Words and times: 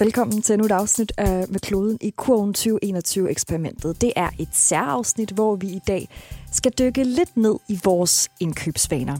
Velkommen 0.00 0.42
til 0.42 0.52
endnu 0.52 0.66
et 0.66 0.72
afsnit 0.72 1.12
af 1.16 1.48
med 1.48 1.60
kloden 1.60 1.98
i 2.00 2.10
Kurven 2.16 2.54
2021-eksperimentet. 2.58 4.00
Det 4.00 4.12
er 4.16 4.28
et 4.38 4.48
særafsnit, 4.52 5.30
hvor 5.30 5.56
vi 5.56 5.66
i 5.66 5.80
dag 5.86 6.08
skal 6.52 6.72
dykke 6.78 7.04
lidt 7.04 7.36
ned 7.36 7.56
i 7.68 7.78
vores 7.84 8.28
indkøbsvaner. 8.40 9.16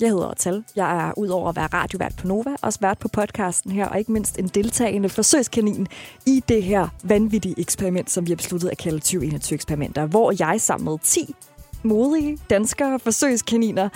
Jeg 0.00 0.08
hedder 0.08 0.34
Tal. 0.34 0.64
Jeg 0.76 1.08
er 1.08 1.12
udover 1.18 1.48
at 1.48 1.56
være 1.56 1.66
radiovært 1.66 2.14
på 2.16 2.26
Nova, 2.26 2.56
også 2.62 2.78
vært 2.80 2.98
på 2.98 3.08
podcasten 3.08 3.70
her, 3.70 3.86
og 3.86 3.98
ikke 3.98 4.12
mindst 4.12 4.38
en 4.38 4.48
deltagende 4.48 5.08
forsøgskanin 5.08 5.86
i 6.26 6.42
det 6.48 6.62
her 6.62 6.88
vanvittige 7.04 7.54
eksperiment, 7.58 8.10
som 8.10 8.26
vi 8.26 8.30
har 8.30 8.36
besluttet 8.36 8.68
at 8.68 8.78
kalde 8.78 9.00
2021-eksperimenter, 9.04 10.06
hvor 10.06 10.32
jeg 10.38 10.60
samlede 10.60 10.98
10 11.02 11.34
modige 11.82 12.38
danskere 12.50 12.98
forsøgskaniner 12.98 13.88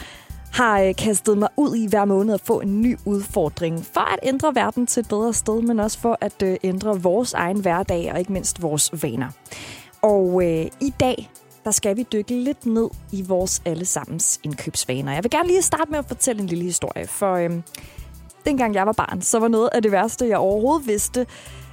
har 0.52 0.80
øh, 0.80 0.94
kastet 0.94 1.38
mig 1.38 1.48
ud 1.56 1.76
i 1.76 1.86
hver 1.86 2.04
måned 2.04 2.34
at 2.34 2.40
få 2.40 2.60
en 2.60 2.82
ny 2.82 2.98
udfordring 3.04 3.86
for 3.94 4.12
at 4.12 4.18
ændre 4.22 4.54
verden 4.54 4.86
til 4.86 5.00
et 5.00 5.08
bedre 5.08 5.34
sted, 5.34 5.62
men 5.62 5.80
også 5.80 5.98
for 5.98 6.18
at 6.20 6.42
øh, 6.42 6.56
ændre 6.62 7.02
vores 7.02 7.32
egen 7.32 7.60
hverdag 7.60 8.12
og 8.12 8.18
ikke 8.18 8.32
mindst 8.32 8.62
vores 8.62 9.02
vaner. 9.02 9.28
Og 10.02 10.42
øh, 10.44 10.66
i 10.80 10.94
dag, 11.00 11.30
der 11.64 11.70
skal 11.70 11.96
vi 11.96 12.06
dykke 12.12 12.34
lidt 12.34 12.66
ned 12.66 12.88
i 13.12 13.22
vores 13.22 13.62
allesammens 13.64 14.40
indkøbsvaner. 14.42 15.12
Jeg 15.12 15.24
vil 15.24 15.30
gerne 15.30 15.48
lige 15.48 15.62
starte 15.62 15.90
med 15.90 15.98
at 15.98 16.08
fortælle 16.08 16.42
en 16.42 16.46
lille 16.46 16.64
historie, 16.64 17.06
for 17.06 17.34
øh, 17.34 17.50
dengang 18.44 18.74
jeg 18.74 18.86
var 18.86 18.92
barn, 18.92 19.22
så 19.22 19.38
var 19.38 19.48
noget 19.48 19.68
af 19.72 19.82
det 19.82 19.92
værste, 19.92 20.28
jeg 20.28 20.38
overhovedet 20.38 20.86
vidste, 20.86 21.26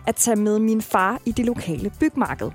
at 0.08 0.16
tage 0.16 0.36
med 0.36 0.59
min 0.59 0.81
far 0.81 1.20
i 1.25 1.31
det 1.31 1.45
lokale 1.45 1.91
bygmarked 2.00 2.52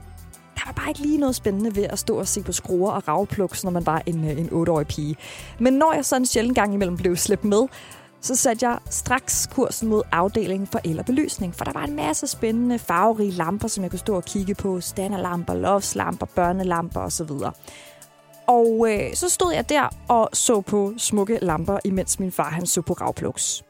der 0.63 0.69
var 0.69 0.73
bare 0.73 0.89
ikke 0.89 1.01
lige 1.01 1.19
noget 1.19 1.35
spændende 1.35 1.77
ved 1.77 1.83
at 1.85 1.99
stå 1.99 2.19
og 2.19 2.29
se 2.29 2.43
på 2.43 2.53
skruer 2.53 2.93
og 2.93 3.09
ravpluks, 3.09 3.65
når 3.65 3.71
man 3.71 3.87
var 3.87 4.03
en, 4.07 4.25
øh, 4.25 4.39
en 4.39 4.49
8-årig 4.49 4.87
pige. 4.87 5.17
Men 5.59 5.73
når 5.73 5.93
jeg 5.93 6.05
så 6.05 6.17
en 6.17 6.27
sjældent 6.27 6.55
gang 6.55 6.75
imellem 6.75 6.97
blev 6.97 7.17
slæbt 7.17 7.45
med, 7.45 7.67
så 8.21 8.37
satte 8.37 8.69
jeg 8.69 8.79
straks 8.91 9.49
kursen 9.53 9.89
mod 9.89 10.03
afdelingen 10.13 10.67
for 10.67 10.81
el 10.85 10.99
og 10.99 11.05
belysning, 11.07 11.55
for 11.55 11.65
der 11.65 11.73
var 11.73 11.85
en 11.85 11.97
masse 11.97 12.27
spændende 12.27 12.79
farverige 12.79 13.31
lamper, 13.31 13.69
som 13.69 13.83
jeg 13.83 13.91
kunne 13.91 13.99
stå 13.99 14.17
og 14.17 14.25
kigge 14.25 14.55
på. 14.55 14.81
Standerlamper, 14.81 15.55
loftslamper, 15.55 16.27
børnelamper 16.27 17.01
osv. 17.01 17.31
Og 18.47 18.87
øh, 18.91 19.15
så 19.15 19.29
stod 19.29 19.53
jeg 19.53 19.69
der 19.69 19.89
og 20.09 20.29
så 20.33 20.61
på 20.61 20.93
smukke 20.97 21.39
lamper, 21.43 21.79
imens 21.85 22.21
min 22.21 22.33
far 22.33 22.51
han 22.51 22.67
så 22.67 22.83
på 22.83 22.93
ravpluks. 22.93 23.65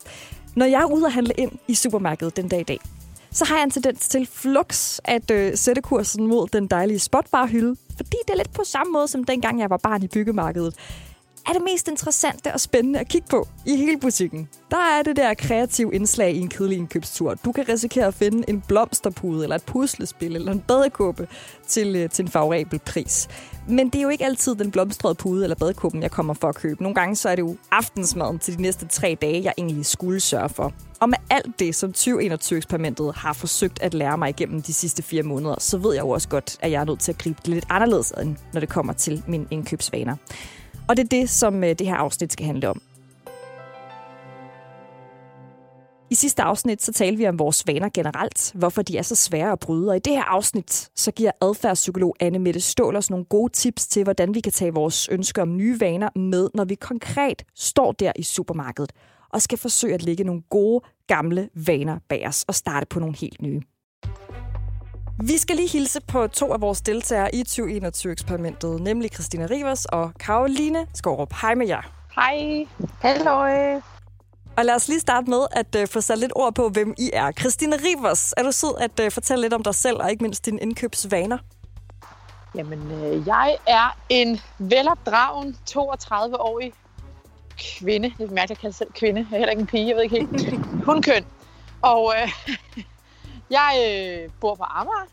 Når 0.56 0.66
jeg 0.66 0.82
er 0.82 0.86
ude 0.86 1.04
og 1.04 1.12
handle 1.12 1.34
ind 1.38 1.52
i 1.68 1.74
supermarkedet 1.74 2.36
den 2.36 2.48
dag 2.48 2.60
i 2.60 2.64
dag, 2.64 2.80
så 3.32 3.44
har 3.44 3.56
jeg 3.56 3.64
en 3.64 3.70
tendens 3.70 4.08
til 4.08 4.28
flux 4.32 4.98
at 5.04 5.30
øh, 5.30 5.56
sætte 5.56 5.82
kursen 5.82 6.26
mod 6.26 6.48
den 6.48 6.66
dejlige 6.66 6.98
spotbarhylde, 6.98 7.76
fordi 7.96 8.16
det 8.26 8.32
er 8.32 8.36
lidt 8.36 8.52
på 8.52 8.64
samme 8.64 8.92
måde 8.92 9.08
som 9.08 9.24
dengang 9.24 9.60
jeg 9.60 9.70
var 9.70 9.76
barn 9.76 10.02
i 10.02 10.08
byggemarkedet 10.08 10.74
er 11.46 11.52
det 11.52 11.62
mest 11.62 11.88
interessante 11.88 12.52
og 12.52 12.60
spændende 12.60 12.98
at 12.98 13.08
kigge 13.08 13.26
på 13.30 13.48
i 13.66 13.76
hele 13.76 13.98
butikken. 13.98 14.48
Der 14.70 14.98
er 14.98 15.02
det 15.02 15.16
der 15.16 15.34
kreative 15.34 15.94
indslag 15.94 16.34
i 16.34 16.40
en 16.40 16.48
kedelig 16.48 16.78
indkøbstur. 16.78 17.34
Du 17.34 17.52
kan 17.52 17.68
risikere 17.68 18.06
at 18.06 18.14
finde 18.14 18.44
en 18.48 18.62
blomsterpude, 18.68 19.42
eller 19.42 19.56
et 19.56 19.64
puslespil, 19.64 20.36
eller 20.36 20.52
en 20.52 20.60
badekåbe 20.60 21.28
til, 21.66 21.96
øh, 21.96 22.10
til 22.10 22.22
en 22.22 22.28
favorabel 22.28 22.78
pris. 22.78 23.28
Men 23.68 23.88
det 23.88 23.98
er 23.98 24.02
jo 24.02 24.08
ikke 24.08 24.24
altid 24.24 24.54
den 24.54 24.70
blomstrede 24.70 25.14
pude 25.14 25.42
eller 25.44 25.56
badekåben, 25.56 26.02
jeg 26.02 26.10
kommer 26.10 26.34
for 26.34 26.48
at 26.48 26.54
købe. 26.54 26.82
Nogle 26.82 26.94
gange 26.94 27.16
så 27.16 27.28
er 27.28 27.34
det 27.36 27.42
jo 27.42 27.56
aftensmaden 27.70 28.38
til 28.38 28.56
de 28.56 28.62
næste 28.62 28.86
tre 28.86 29.16
dage, 29.22 29.42
jeg 29.42 29.54
egentlig 29.58 29.86
skulle 29.86 30.20
sørge 30.20 30.48
for. 30.48 30.72
Og 31.00 31.08
med 31.08 31.18
alt 31.30 31.58
det, 31.58 31.74
som 31.74 31.92
2021-eksperimentet 31.96 33.14
har 33.16 33.32
forsøgt 33.32 33.82
at 33.82 33.94
lære 33.94 34.18
mig 34.18 34.28
igennem 34.28 34.62
de 34.62 34.72
sidste 34.72 35.02
fire 35.02 35.22
måneder, 35.22 35.54
så 35.58 35.78
ved 35.78 35.94
jeg 35.94 36.02
jo 36.02 36.08
også 36.08 36.28
godt, 36.28 36.56
at 36.60 36.70
jeg 36.70 36.80
er 36.80 36.84
nødt 36.84 37.00
til 37.00 37.12
at 37.12 37.18
gribe 37.18 37.38
det 37.44 37.48
lidt 37.48 37.66
anderledes 37.68 38.12
end 38.20 38.36
når 38.52 38.60
det 38.60 38.68
kommer 38.68 38.92
til 38.92 39.22
mine 39.26 39.46
indkøbsvaner. 39.50 40.16
Og 40.88 40.96
det 40.96 41.04
er 41.04 41.08
det, 41.08 41.30
som 41.30 41.64
øh, 41.64 41.70
det 41.78 41.86
her 41.86 41.96
afsnit 41.96 42.32
skal 42.32 42.46
handle 42.46 42.68
om. 42.68 42.82
I 46.12 46.14
sidste 46.14 46.42
afsnit 46.42 46.82
så 46.82 46.92
talte 46.92 47.18
vi 47.18 47.28
om 47.28 47.38
vores 47.38 47.66
vaner 47.66 47.88
generelt, 47.94 48.52
hvorfor 48.54 48.82
de 48.82 48.98
er 48.98 49.02
så 49.02 49.14
svære 49.14 49.52
at 49.52 49.58
bryde. 49.58 49.90
Og 49.90 49.96
i 49.96 49.98
det 49.98 50.12
her 50.12 50.22
afsnit 50.22 50.90
så 50.96 51.10
giver 51.10 51.30
adfærdspsykolog 51.40 52.16
Anne 52.20 52.38
Mette 52.38 52.60
Stål 52.60 52.96
os 52.96 53.10
nogle 53.10 53.24
gode 53.24 53.52
tips 53.52 53.86
til, 53.86 54.04
hvordan 54.04 54.34
vi 54.34 54.40
kan 54.40 54.52
tage 54.52 54.74
vores 54.74 55.08
ønsker 55.08 55.42
om 55.42 55.56
nye 55.56 55.80
vaner 55.80 56.18
med, 56.18 56.50
når 56.54 56.64
vi 56.64 56.74
konkret 56.74 57.42
står 57.54 57.92
der 57.92 58.12
i 58.16 58.22
supermarkedet 58.22 58.92
og 59.30 59.42
skal 59.42 59.58
forsøge 59.58 59.94
at 59.94 60.02
lægge 60.02 60.24
nogle 60.24 60.42
gode, 60.50 60.84
gamle 61.06 61.48
vaner 61.66 61.98
bag 62.08 62.28
os 62.28 62.44
og 62.48 62.54
starte 62.54 62.86
på 62.86 63.00
nogle 63.00 63.16
helt 63.16 63.42
nye. 63.42 63.60
Vi 65.22 65.36
skal 65.38 65.56
lige 65.56 65.68
hilse 65.68 66.00
på 66.08 66.26
to 66.26 66.52
af 66.52 66.60
vores 66.60 66.80
deltagere 66.80 67.34
i 67.34 67.42
2021-eksperimentet, 67.48 68.80
nemlig 68.80 69.10
Christina 69.14 69.46
Rivers 69.50 69.84
og 69.84 70.12
Karoline 70.20 70.86
Skorup. 70.94 71.32
Hej 71.40 71.54
med 71.54 71.66
jer. 71.66 71.82
Hej. 72.14 72.66
Hallo. 73.00 73.91
Og 74.56 74.64
lad 74.64 74.74
os 74.74 74.88
lige 74.88 75.00
starte 75.00 75.30
med 75.30 75.46
at 75.52 75.76
uh, 75.82 75.88
få 75.88 76.00
sat 76.00 76.18
lidt 76.18 76.32
ord 76.36 76.54
på, 76.54 76.68
hvem 76.68 76.94
I 76.98 77.10
er. 77.12 77.32
Christina 77.32 77.76
Rivers, 77.76 78.32
er 78.36 78.42
du 78.42 78.52
sød 78.52 78.74
at 78.80 79.06
uh, 79.06 79.12
fortælle 79.12 79.42
lidt 79.42 79.54
om 79.54 79.62
dig 79.62 79.74
selv, 79.74 79.96
og 80.02 80.10
ikke 80.10 80.24
mindst 80.24 80.46
dine 80.46 80.60
indkøbsvaner? 80.60 81.38
Jamen, 82.54 82.90
øh, 82.90 83.26
jeg 83.26 83.56
er 83.66 83.98
en 84.08 84.40
velopdragen 84.58 85.56
32-årig 85.70 86.72
kvinde. 87.58 88.12
Det 88.18 88.28
er 88.30 88.34
mærkeligt, 88.34 88.50
at 88.50 88.58
kalde 88.58 88.76
selv 88.76 88.92
kvinde. 88.92 89.26
Jeg 89.30 89.36
er 89.36 89.38
heller 89.38 89.50
ikke 89.50 89.60
en 89.60 89.66
pige, 89.66 89.88
jeg 89.88 89.96
ved 89.96 90.02
ikke 90.02 90.16
helt. 90.16 90.64
Hun 90.86 91.02
køn. 91.02 91.24
Og 91.82 92.14
øh, 92.16 92.32
Jeg 93.50 93.72
øh, 93.88 94.30
bor 94.40 94.54
på 94.54 94.62
Amager, 94.62 95.06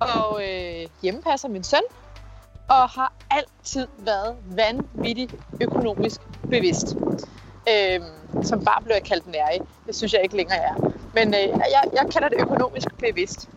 og 0.00 0.42
øh, 0.48 0.88
hjemmepasser 1.02 1.48
min 1.48 1.64
søn, 1.64 1.80
og 2.68 2.88
har 2.88 3.12
altid 3.30 3.86
været 3.98 4.36
vanvittigt 4.44 5.34
økonomisk 5.60 6.20
bevidst. 6.50 6.96
Øh, 7.68 8.00
som 8.42 8.64
bare 8.64 8.82
blev 8.82 8.94
jeg 8.94 9.04
kaldt 9.04 9.26
nære. 9.26 9.58
Det 9.86 9.96
synes 9.96 10.12
jeg 10.12 10.22
ikke 10.22 10.36
længere 10.36 10.58
er. 10.58 10.74
Men 11.14 11.28
øh, 11.34 11.48
jeg, 11.74 11.82
jeg 11.92 12.06
kalder 12.12 12.28
det 12.28 12.40
økonomisk 12.40 12.88
bevidst. 12.98 13.48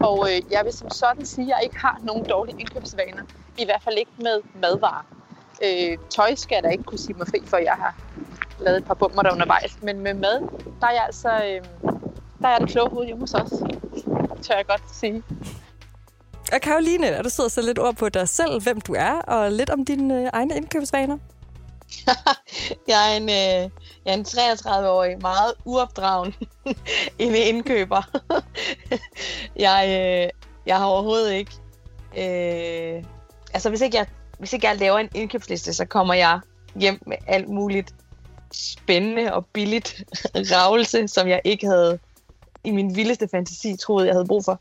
Og 0.00 0.28
øh, 0.30 0.40
jeg 0.50 0.64
vil 0.64 0.72
som 0.72 0.90
sådan 0.90 1.26
sige, 1.26 1.44
at 1.44 1.48
jeg 1.48 1.58
ikke 1.62 1.78
har 1.78 2.00
nogen 2.02 2.24
dårlige 2.24 2.60
indkøbsvaner. 2.60 3.22
I 3.58 3.64
hvert 3.64 3.82
fald 3.82 3.98
ikke 3.98 4.12
med 4.18 4.40
madvarer. 4.60 5.06
Øh, 5.64 5.98
tøj 6.10 6.34
skal 6.34 6.56
jeg 6.56 6.62
da 6.62 6.68
ikke 6.68 6.84
kunne 6.84 6.98
sige 6.98 7.14
mig 7.14 7.26
fri 7.26 7.38
for, 7.46 7.56
jeg 7.56 7.72
har 7.72 7.94
lavet 8.60 8.78
et 8.78 8.84
par 8.84 8.94
bummer 8.94 9.22
der 9.22 9.32
undervejs. 9.32 9.78
Men 9.82 10.00
med 10.00 10.14
mad, 10.14 10.40
der 10.80 10.86
er 10.86 10.92
jeg 10.92 11.04
altså... 11.06 11.28
Øh, 11.28 11.90
der 12.42 12.48
er 12.48 12.58
det 12.58 12.68
kloge 12.68 12.90
hoved 12.90 13.06
hjemme 13.06 13.22
hos 13.22 13.34
os. 13.34 13.50
Tør 14.42 14.54
jeg 14.56 14.66
godt 14.66 14.82
sige. 14.92 15.22
Og 16.52 16.60
Karoline, 16.60 17.06
er 17.06 17.22
du 17.22 17.30
sidder 17.30 17.50
så 17.50 17.62
lidt 17.62 17.78
ord 17.78 17.94
på 17.94 18.08
dig 18.08 18.28
selv, 18.28 18.62
hvem 18.62 18.80
du 18.80 18.94
er, 18.98 19.12
og 19.12 19.52
lidt 19.52 19.70
om 19.70 19.84
dine 19.84 20.22
øh, 20.22 20.28
egne 20.32 20.56
indkøbsvaner? 20.56 21.18
jeg, 22.88 23.12
er 23.12 23.16
en, 23.16 23.22
øh, 23.22 23.70
jeg 24.04 24.12
er 24.12 24.14
en 24.14 24.26
33-årig, 24.28 25.18
meget 25.20 25.54
uopdragen 25.64 26.34
en 27.18 27.34
indkøber. 27.34 28.02
jeg, 29.66 29.84
øh, 29.88 30.30
jeg 30.66 30.78
har 30.78 30.86
overhovedet 30.86 31.32
ikke... 31.32 31.52
Øh, 32.16 33.04
altså, 33.54 33.68
hvis 33.68 33.80
ikke, 33.80 33.96
jeg, 33.96 34.06
hvis 34.38 34.52
ikke 34.52 34.66
jeg 34.66 34.76
laver 34.76 34.98
en 34.98 35.08
indkøbsliste, 35.14 35.74
så 35.74 35.84
kommer 35.84 36.14
jeg 36.14 36.40
hjem 36.74 37.02
med 37.06 37.16
alt 37.26 37.48
muligt 37.48 37.94
spændende 38.52 39.34
og 39.34 39.46
billigt 39.46 40.04
ravelse, 40.34 41.08
som 41.08 41.28
jeg 41.28 41.40
ikke 41.44 41.66
havde 41.66 41.98
i 42.64 42.70
min 42.70 42.96
vildeste 42.96 43.28
fantasi 43.28 43.76
troede, 43.76 44.06
jeg 44.06 44.14
havde 44.14 44.26
brug 44.26 44.44
for. 44.44 44.60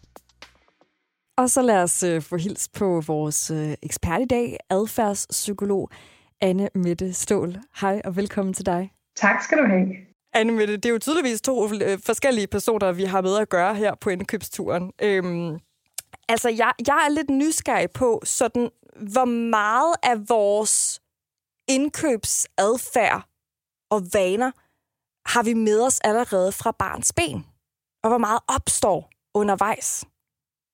Og 1.38 1.50
så 1.50 1.62
lad 1.62 1.84
os 1.84 2.04
øh, 2.04 2.22
få 2.22 2.38
hils 2.38 2.68
på 2.68 3.02
vores 3.08 3.52
øh, 3.52 3.74
ekspert 3.82 4.22
i 4.22 4.26
dag, 4.26 4.58
adfærdspsykolog 4.70 5.90
Anne 6.42 6.70
Mette 6.76 7.14
Stål. 7.14 7.56
Hej 7.82 8.02
og 8.06 8.16
velkommen 8.16 8.54
til 8.54 8.66
dig. 8.66 8.92
Tak 9.16 9.44
skal 9.44 9.58
du 9.58 9.64
have. 9.68 9.88
Anne 10.34 10.54
Mette, 10.54 10.78
det 10.78 10.86
er 10.86 10.90
jo 10.90 11.00
tydeligvis 11.00 11.42
to 11.42 11.74
øh, 11.74 12.00
forskellige 12.06 12.48
personer, 12.48 12.92
vi 12.92 13.04
har 13.04 13.22
med 13.22 13.38
at 13.38 13.50
gøre 13.50 13.76
her 13.76 13.96
på 13.96 14.10
indkøbsturen. 14.10 14.92
Øhm, 15.02 15.60
altså, 16.30 16.50
jeg, 16.50 16.74
jeg 16.88 17.06
er 17.06 17.10
lidt 17.10 17.30
nysgerrig 17.30 17.92
på, 17.92 18.22
sådan, 18.24 18.70
hvor 19.14 19.26
meget 19.26 19.96
af 20.04 20.30
vores 20.30 21.02
indkøbsadfærd 21.70 23.24
og 23.92 24.02
vaner 24.14 24.52
har 25.30 25.44
vi 25.44 25.54
med 25.54 25.86
os 25.86 26.00
allerede 26.00 26.52
fra 26.52 26.72
barns 26.72 27.14
ben? 27.14 27.46
og 28.04 28.10
hvor 28.10 28.18
meget 28.18 28.40
opstår 28.48 29.10
undervejs? 29.34 30.06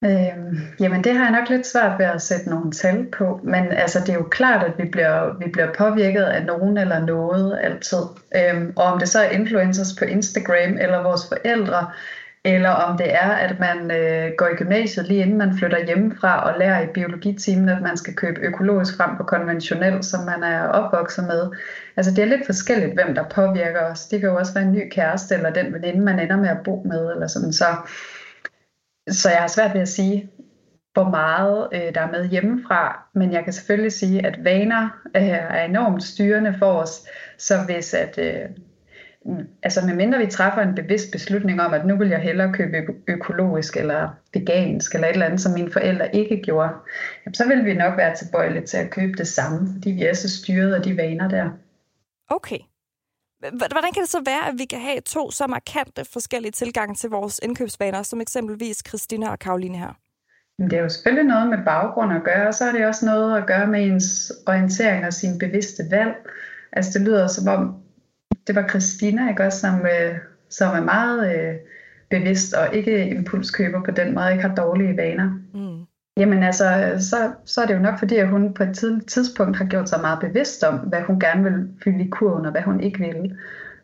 Øhm, 0.06 0.58
jamen 0.80 1.04
det 1.04 1.14
har 1.14 1.24
jeg 1.24 1.40
nok 1.40 1.50
lidt 1.50 1.68
svært 1.68 2.00
ved 2.00 2.06
at 2.06 2.22
sætte 2.22 2.50
nogle 2.50 2.72
tal 2.72 3.06
på, 3.18 3.40
men 3.44 3.72
altså 3.72 4.00
det 4.00 4.10
er 4.10 4.14
jo 4.14 4.24
klart, 4.24 4.64
at 4.66 4.74
vi 4.78 4.90
bliver, 4.92 5.38
vi 5.40 5.52
bliver 5.52 5.74
påvirket 5.78 6.24
af 6.24 6.46
nogen 6.46 6.78
eller 6.78 7.06
noget 7.06 7.60
altid. 7.64 8.04
Øhm, 8.36 8.74
og 8.76 8.84
om 8.84 9.00
det 9.00 9.10
så 9.10 9.20
er 9.20 9.30
influencers 9.30 9.96
på 10.00 10.06
Instagram 10.06 10.78
eller 10.80 11.04
vores 11.04 11.28
forældre, 11.28 11.88
eller 12.44 12.70
om 12.70 12.98
det 12.98 13.14
er, 13.14 13.30
at 13.30 13.60
man 13.60 13.92
øh, 13.92 14.32
går 14.38 14.48
i 14.48 14.56
gymnasiet 14.56 15.08
lige 15.08 15.22
inden 15.22 15.38
man 15.38 15.58
flytter 15.58 15.86
hjemmefra 15.86 16.52
og 16.52 16.60
lærer 16.60 16.82
i 16.82 16.88
biologitimen, 16.94 17.70
at 17.70 17.82
man 17.82 17.98
skal 17.98 18.16
købe 18.16 18.42
økologisk 18.42 18.98
frem 18.98 19.18
på 19.18 19.24
konventionel, 19.24 20.04
som 20.04 20.26
man 20.26 20.44
er 20.44 20.64
opvokset 20.64 21.28
med. 21.28 21.50
Altså 21.98 22.12
det 22.12 22.20
er 22.20 22.28
lidt 22.28 22.46
forskelligt, 22.46 22.94
hvem 22.94 23.16
der 23.16 23.24
påvirker 23.24 23.82
os. 23.82 24.06
Det 24.06 24.20
kan 24.20 24.30
jo 24.30 24.36
også 24.36 24.54
være 24.54 24.64
en 24.64 24.72
ny 24.72 24.90
kæreste, 24.92 25.36
eller 25.36 25.50
den 25.50 25.74
veninde, 25.74 26.02
man 26.02 26.20
ender 26.20 26.38
med 26.38 26.50
at 26.50 26.64
bo 26.66 26.84
med, 26.86 27.12
eller 27.12 27.28
sådan. 27.28 27.54
Så, 27.54 27.66
så 29.10 29.30
jeg 29.30 29.40
har 29.40 29.48
svært 29.48 29.74
ved 29.74 29.82
at 29.82 29.88
sige, 29.88 30.30
hvor 30.94 31.10
meget 31.10 31.68
øh, 31.74 31.96
der 31.96 32.02
er 32.02 32.12
med 32.12 32.30
hjemmefra, 32.30 33.08
men 33.14 33.32
jeg 33.32 33.44
kan 33.44 33.54
selvfølgelig 33.54 33.92
sige, 33.92 34.26
at 34.26 34.44
vaner 34.44 34.90
øh, 35.16 35.28
er 35.30 35.66
enormt 35.66 36.04
styrende 36.04 36.56
for 36.60 36.72
os. 36.72 37.08
Så 37.38 37.54
hvis 37.66 37.94
at... 37.94 38.18
Øh, 38.18 38.50
altså 39.64 39.86
medmindre 39.86 40.20
vi 40.20 40.26
træffer 40.26 40.62
en 40.62 40.76
bevidst 40.76 41.12
beslutning 41.12 41.62
om, 41.62 41.74
at 41.74 41.86
nu 41.86 41.98
vil 41.98 42.10
jeg 42.10 42.20
hellere 42.20 42.54
købe 42.54 42.78
økologisk 43.08 43.78
eller 43.78 44.10
vegansk 44.34 44.96
eller 44.96 45.08
et 45.08 45.14
eller 45.14 45.26
andet, 45.26 45.42
som 45.42 45.54
mine 45.54 45.72
forældre 45.72 46.16
ikke 46.16 46.42
gjorde, 46.44 46.70
jamen, 47.26 47.34
så 47.34 47.48
vil 47.48 47.66
vi 47.66 47.74
nok 47.74 47.98
være 47.98 48.16
tilbøjelige 48.16 48.66
til 48.66 48.78
at 48.78 48.90
købe 48.90 49.14
det 49.14 49.28
samme, 49.28 49.68
fordi 49.74 49.92
vi 49.92 50.04
er 50.04 50.14
så 50.14 50.30
styret 50.30 50.74
af 50.74 50.82
de 50.82 50.98
vaner 50.98 51.30
der. 51.30 51.50
Okay. 52.30 52.60
Hvordan 53.40 53.92
kan 53.94 54.02
det 54.02 54.10
så 54.10 54.22
være, 54.26 54.48
at 54.48 54.54
vi 54.58 54.66
kan 54.66 54.80
have 54.80 55.02
to 55.02 55.32
så 55.32 55.48
markante 55.48 56.06
forskellige 56.14 56.52
tilgange 56.52 56.96
til 56.96 57.10
vores 57.10 57.40
indkøbsvaner, 57.44 58.04
som 58.04 58.22
eksempelvis 58.22 58.84
Christina 58.88 59.30
og 59.30 59.40
Karoline 59.40 59.78
her? 59.78 59.94
Det 60.60 60.74
er 60.74 60.82
jo 60.82 60.90
selvfølgelig 60.90 61.28
noget 61.28 61.50
med 61.50 61.58
baggrund 61.66 62.14
at 62.14 62.24
gøre, 62.24 62.48
og 62.48 62.54
så 62.54 62.66
er 62.66 62.72
det 62.72 62.86
også 62.86 63.06
noget 63.06 63.38
at 63.38 63.48
gøre 63.48 63.68
med 63.68 63.86
ens 63.86 64.32
orientering 64.48 65.06
og 65.06 65.14
sin 65.14 65.40
bevidste 65.40 65.84
valg. 65.92 66.14
Altså 66.72 67.00
det 67.00 67.08
lyder 67.08 67.28
som 67.28 67.48
om, 67.48 67.76
det 68.48 68.56
var 68.56 68.68
Christina, 68.68 69.30
ikke 69.30 69.44
også, 69.44 69.60
som, 69.60 69.86
øh, 69.86 70.16
som 70.50 70.76
er 70.76 70.82
meget 70.82 71.36
øh, 71.36 71.56
bevidst 72.10 72.54
og 72.54 72.76
ikke 72.76 73.10
impulskøber 73.10 73.84
på 73.84 73.92
den 73.92 74.16
måde, 74.16 74.32
ikke 74.32 74.44
har 74.44 74.56
dårlige 74.56 74.98
vaner. 74.98 75.30
Mm. 75.54 75.67
Jamen 76.18 76.44
altså, 76.44 76.96
så, 77.00 77.32
så 77.46 77.62
er 77.62 77.66
det 77.66 77.74
jo 77.74 77.80
nok 77.80 78.00
fordi, 78.00 78.16
at 78.16 78.30
hun 78.30 78.54
på 78.54 78.64
et 78.64 78.76
tidligt 78.76 79.08
tidspunkt 79.08 79.58
har 79.58 79.66
gjort 79.66 79.90
sig 79.90 80.02
meget 80.02 80.20
bevidst 80.20 80.64
om, 80.64 80.76
hvad 80.76 81.02
hun 81.02 81.20
gerne 81.20 81.44
vil 81.44 81.70
fylde 81.84 82.04
i 82.04 82.10
kurven, 82.10 82.46
og 82.46 82.52
hvad 82.52 82.62
hun 82.62 82.80
ikke 82.80 83.00
vil. 83.00 83.38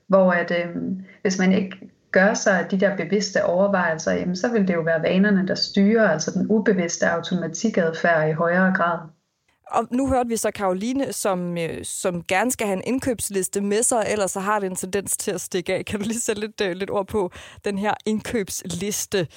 Hvor 0.07 0.31
at, 0.31 0.51
øh, 0.51 0.75
hvis 1.21 1.39
man 1.39 1.53
ikke 1.53 1.89
gør 2.11 2.33
sig 2.33 2.67
de 2.71 2.79
der 2.79 2.97
bevidste 2.97 3.45
overvejelser, 3.45 4.11
jamen, 4.11 4.35
så 4.35 4.51
vil 4.51 4.67
det 4.67 4.73
jo 4.73 4.81
være 4.81 5.01
vanerne, 5.01 5.47
der 5.47 5.55
styrer, 5.55 6.09
altså 6.09 6.31
den 6.31 6.47
ubevidste 6.49 7.09
automatikadfærd 7.09 8.29
i 8.29 8.31
højere 8.31 8.73
grad. 8.75 8.97
Og 9.73 9.87
nu 9.91 10.09
hørte 10.09 10.29
vi 10.29 10.37
så 10.37 10.51
Karoline, 10.51 11.13
som, 11.13 11.57
øh, 11.57 11.85
som 11.85 12.23
gerne 12.23 12.51
skal 12.51 12.67
have 12.67 12.77
en 12.77 12.83
indkøbsliste 12.93 13.61
med 13.61 13.83
sig, 13.83 14.05
ellers 14.11 14.31
så 14.31 14.39
har 14.39 14.59
det 14.59 14.69
en 14.69 14.75
tendens 14.75 15.17
til 15.17 15.31
at 15.31 15.41
stikke 15.41 15.75
af. 15.75 15.85
Kan 15.85 15.99
du 15.99 16.05
lige 16.05 16.19
sætte 16.19 16.41
lidt, 16.41 16.61
øh, 16.61 16.71
lidt 16.71 16.89
ord 16.89 17.07
på 17.07 17.31
den 17.65 17.77
her 17.77 17.93
indkøbsliste? 18.05 19.27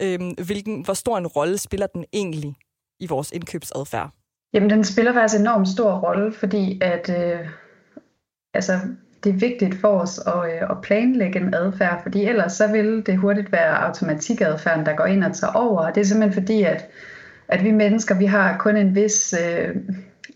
Øhm, 0.00 0.30
hvilken, 0.30 0.84
hvor 0.84 0.94
stor 0.94 1.18
en 1.18 1.26
rolle 1.26 1.58
spiller 1.58 1.86
den 1.86 2.04
egentlig 2.12 2.56
i 3.00 3.06
vores 3.06 3.30
indkøbsadfærd? 3.32 4.10
Jamen, 4.52 4.70
den 4.70 4.84
spiller 4.84 5.12
faktisk 5.12 5.40
en 5.40 5.46
enormt 5.46 5.68
stor 5.68 5.92
rolle, 5.92 6.32
fordi 6.32 6.78
at 6.82 7.10
øh, 7.10 7.48
altså, 8.54 8.80
det 9.24 9.30
er 9.34 9.38
vigtigt 9.38 9.80
for 9.80 9.88
os 9.88 10.18
at, 10.18 10.52
øh, 10.52 10.70
at 10.70 10.76
planlægge 10.82 11.40
en 11.40 11.54
adfærd, 11.54 12.02
fordi 12.02 12.24
ellers 12.24 12.52
så 12.52 12.66
vil 12.72 13.06
det 13.06 13.18
hurtigt 13.18 13.52
være 13.52 13.86
automatikadfærden, 13.86 14.86
der 14.86 14.96
går 14.96 15.04
ind 15.04 15.24
og 15.24 15.34
tager 15.34 15.52
over. 15.52 15.86
Og 15.86 15.94
Det 15.94 16.00
er 16.00 16.04
simpelthen 16.04 16.42
fordi, 16.42 16.62
at 16.62 16.86
at 17.48 17.64
vi 17.64 17.70
mennesker, 17.70 18.14
vi 18.14 18.26
har 18.26 18.58
kun 18.58 18.76
en 18.76 18.94
vis, 18.94 19.34
øh, 19.44 19.76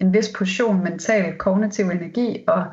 en 0.01 0.15
vis 0.15 0.29
portion 0.29 0.85
mental 0.85 1.39
kognitiv 1.39 1.85
energi, 1.85 2.45
og 2.49 2.65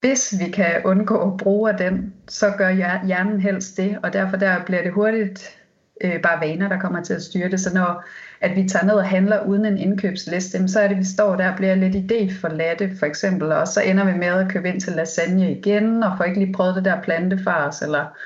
hvis 0.00 0.34
vi 0.38 0.50
kan 0.50 0.82
undgå 0.84 1.32
at 1.32 1.36
bruge 1.36 1.70
af 1.70 1.78
den, 1.78 2.14
så 2.28 2.52
gør 2.58 2.70
hjernen 3.06 3.40
helst 3.40 3.76
det, 3.76 3.98
og 4.02 4.12
derfor 4.12 4.36
der 4.36 4.64
bliver 4.64 4.82
det 4.82 4.92
hurtigt 4.92 5.58
øh, 6.00 6.22
bare 6.22 6.40
vaner, 6.40 6.68
der 6.68 6.78
kommer 6.78 7.02
til 7.02 7.14
at 7.14 7.22
styre 7.22 7.50
det. 7.50 7.60
Så 7.60 7.74
når 7.74 8.04
at 8.40 8.56
vi 8.56 8.68
tager 8.68 8.84
ned 8.84 8.94
og 8.94 9.08
handler 9.08 9.46
uden 9.46 9.64
en 9.64 9.78
indkøbsliste, 9.78 10.68
så 10.68 10.80
er 10.80 10.88
det, 10.88 10.94
at 10.94 10.98
vi 10.98 11.04
står 11.04 11.36
der 11.36 11.50
og 11.50 11.56
bliver 11.56 11.74
lidt 11.74 12.12
idé 12.12 12.40
for 12.40 12.48
latte, 12.48 12.90
for 12.98 13.06
eksempel, 13.06 13.52
og 13.52 13.68
så 13.68 13.80
ender 13.80 14.04
vi 14.04 14.18
med 14.18 14.26
at 14.26 14.50
købe 14.50 14.68
ind 14.68 14.80
til 14.80 14.92
lasagne 14.92 15.52
igen, 15.52 16.02
og 16.02 16.12
får 16.16 16.24
ikke 16.24 16.38
lige 16.40 16.52
prøvet 16.52 16.74
det 16.74 16.84
der 16.84 17.02
plantefars, 17.02 17.82
eller 17.82 18.16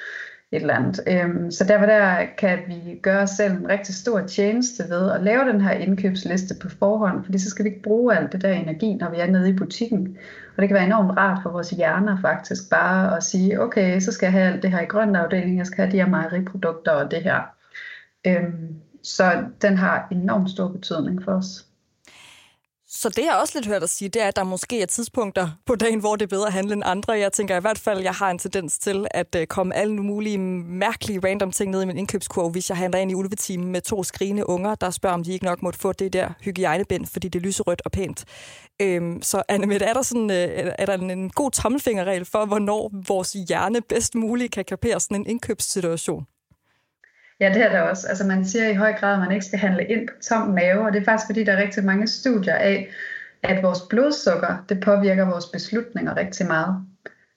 et 0.54 0.60
eller 0.60 0.74
andet. 0.74 1.00
Øhm, 1.06 1.50
så 1.50 1.64
derfor 1.64 1.86
der 1.86 2.26
kan 2.38 2.58
vi 2.66 2.98
gøre 3.02 3.22
os 3.22 3.30
selv 3.30 3.52
en 3.52 3.68
rigtig 3.68 3.94
stor 3.94 4.20
tjeneste 4.20 4.84
ved 4.88 5.10
at 5.10 5.22
lave 5.22 5.44
den 5.44 5.60
her 5.60 5.70
indkøbsliste 5.70 6.54
på 6.62 6.68
forhånd, 6.68 7.24
fordi 7.24 7.38
så 7.38 7.50
skal 7.50 7.64
vi 7.64 7.70
ikke 7.70 7.82
bruge 7.82 8.16
alt 8.16 8.32
det 8.32 8.42
der 8.42 8.52
energi, 8.52 8.94
når 8.94 9.10
vi 9.10 9.16
er 9.18 9.26
nede 9.26 9.50
i 9.50 9.56
butikken. 9.56 10.16
Og 10.56 10.62
det 10.62 10.68
kan 10.68 10.74
være 10.74 10.86
enormt 10.86 11.18
rart 11.18 11.38
for 11.42 11.50
vores 11.50 11.70
hjerner 11.70 12.20
faktisk 12.20 12.70
bare 12.70 13.16
at 13.16 13.22
sige, 13.22 13.60
okay, 13.60 14.00
så 14.00 14.12
skal 14.12 14.26
jeg 14.26 14.32
have 14.32 14.52
alt 14.52 14.62
det 14.62 14.70
her 14.70 14.80
i 14.80 14.84
grøn 14.84 15.16
afdeling, 15.16 15.58
jeg 15.58 15.66
skal 15.66 15.84
have 15.84 15.92
de 15.92 16.02
her 16.02 16.08
mejeriprodukter 16.08 16.92
og 16.92 17.10
det 17.10 17.22
her. 17.22 17.40
Øhm, 18.26 18.74
så 19.02 19.44
den 19.62 19.76
har 19.76 20.08
enormt 20.10 20.50
stor 20.50 20.68
betydning 20.68 21.22
for 21.24 21.32
os. 21.32 21.66
Så 22.96 23.08
det, 23.08 23.24
jeg 23.24 23.38
også 23.40 23.52
lidt 23.56 23.66
hørt 23.66 23.80
dig 23.80 23.88
sige, 23.88 24.08
det 24.08 24.22
er, 24.22 24.28
at 24.28 24.36
der 24.36 24.44
måske 24.44 24.82
er 24.82 24.86
tidspunkter 24.86 25.48
på 25.66 25.74
dagen, 25.74 26.00
hvor 26.00 26.16
det 26.16 26.22
er 26.22 26.36
bedre 26.36 26.46
at 26.46 26.52
handle 26.52 26.72
end 26.72 26.82
andre. 26.86 27.12
Jeg 27.12 27.32
tænker 27.32 27.56
i 27.56 27.60
hvert 27.60 27.78
fald, 27.78 27.98
at 27.98 28.04
jeg 28.04 28.12
har 28.12 28.30
en 28.30 28.38
tendens 28.38 28.78
til 28.78 29.06
at 29.10 29.34
øh, 29.34 29.46
komme 29.46 29.74
alle 29.74 29.94
mulige 29.94 30.38
mærkelige 30.38 31.20
random 31.24 31.52
ting 31.52 31.70
ned 31.70 31.82
i 31.82 31.86
min 31.86 31.98
indkøbskurv, 31.98 32.50
hvis 32.50 32.68
jeg 32.68 32.76
handler 32.76 32.98
ind 32.98 33.10
i 33.10 33.14
ulvetimen 33.14 33.72
med 33.72 33.80
to 33.80 34.02
skrigende 34.02 34.48
unger, 34.48 34.74
der 34.74 34.90
spørger, 34.90 35.14
om 35.14 35.24
de 35.24 35.32
ikke 35.32 35.44
nok 35.44 35.62
måtte 35.62 35.78
få 35.78 35.92
det 35.92 36.12
der 36.12 36.28
hygiejnebind, 36.40 37.06
fordi 37.06 37.28
det 37.28 37.38
er 37.38 37.44
lyserødt 37.44 37.82
og 37.84 37.92
pænt. 37.92 38.24
Øhm, 38.82 39.22
så 39.22 39.42
Anne 39.48 39.74
er 39.74 39.92
der, 39.92 40.02
sådan, 40.02 40.30
øh, 40.30 40.72
er 40.78 40.86
der 40.86 40.94
en 40.94 41.30
god 41.30 41.50
tommelfingerregel 41.50 42.24
for, 42.24 42.46
hvornår 42.46 42.90
vores 43.08 43.32
hjerne 43.32 43.80
bedst 43.82 44.14
muligt 44.14 44.52
kan 44.52 44.64
kapere 44.64 45.00
sådan 45.00 45.16
en 45.16 45.26
indkøbssituation? 45.26 46.26
Ja, 47.40 47.48
det 47.54 47.62
er 47.62 47.68
der 47.68 47.80
også. 47.80 48.08
Altså 48.08 48.26
man 48.26 48.44
siger 48.44 48.68
i 48.68 48.74
høj 48.74 48.92
grad, 48.92 49.12
at 49.12 49.20
man 49.20 49.32
ikke 49.32 49.46
skal 49.46 49.58
handle 49.58 49.84
ind 49.84 50.08
på 50.08 50.14
tom 50.22 50.48
mave, 50.48 50.86
og 50.86 50.92
det 50.92 51.00
er 51.00 51.04
faktisk 51.04 51.28
fordi, 51.28 51.44
der 51.44 51.52
er 51.52 51.62
rigtig 51.62 51.84
mange 51.84 52.06
studier 52.06 52.54
af, 52.54 52.88
at 53.42 53.62
vores 53.62 53.80
blodsukker, 53.90 54.64
det 54.68 54.80
påvirker 54.80 55.24
vores 55.24 55.46
beslutninger 55.46 56.16
rigtig 56.16 56.46
meget. 56.46 56.76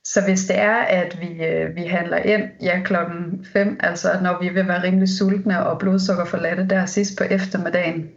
Så 0.03 0.21
hvis 0.21 0.45
det 0.45 0.59
er, 0.59 0.75
at 0.75 1.17
vi, 1.21 1.45
øh, 1.45 1.75
vi 1.75 1.83
handler 1.83 2.17
ind 2.17 2.43
ja, 2.61 2.81
klokken 2.85 3.45
5, 3.53 3.77
altså 3.79 4.19
når 4.21 4.41
vi 4.41 4.49
vil 4.49 4.67
være 4.67 4.83
rimelig 4.83 5.09
sultne 5.09 5.65
og 5.65 5.79
blodsukker 5.79 6.25
forladte 6.25 6.67
der 6.69 6.85
sidst 6.85 7.17
på 7.17 7.23
eftermiddagen, 7.23 8.09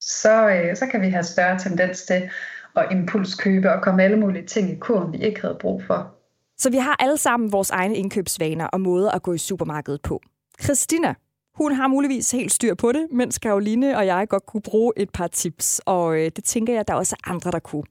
så, 0.00 0.48
øh, 0.48 0.76
så 0.76 0.86
kan 0.86 1.00
vi 1.02 1.08
have 1.08 1.24
større 1.24 1.58
tendens 1.58 2.02
til 2.02 2.30
at 2.76 2.86
impulskøbe 2.90 3.72
og 3.72 3.82
komme 3.82 4.02
alle 4.02 4.16
mulige 4.16 4.46
ting 4.46 4.70
i 4.70 4.78
kurven, 4.78 5.12
vi 5.12 5.18
ikke 5.18 5.40
havde 5.40 5.56
brug 5.60 5.82
for. 5.86 6.14
Så 6.58 6.70
vi 6.70 6.76
har 6.76 6.96
alle 6.98 7.16
sammen 7.16 7.52
vores 7.52 7.70
egne 7.70 7.96
indkøbsvaner 7.96 8.66
og 8.66 8.80
måder 8.80 9.10
at 9.10 9.22
gå 9.22 9.32
i 9.32 9.38
supermarkedet 9.38 10.02
på. 10.02 10.20
Christina, 10.62 11.14
hun 11.54 11.72
har 11.72 11.88
muligvis 11.88 12.30
helt 12.30 12.52
styr 12.52 12.74
på 12.74 12.92
det, 12.92 13.06
mens 13.12 13.38
Karoline 13.38 13.96
og 13.96 14.06
jeg 14.06 14.26
godt 14.28 14.46
kunne 14.46 14.62
bruge 14.62 14.92
et 14.96 15.10
par 15.10 15.26
tips, 15.26 15.80
og 15.86 16.18
øh, 16.18 16.30
det 16.36 16.44
tænker 16.44 16.74
jeg, 16.74 16.88
der 16.88 16.94
er 16.94 16.98
også 16.98 17.16
andre, 17.26 17.50
der 17.50 17.58
kunne. 17.58 17.84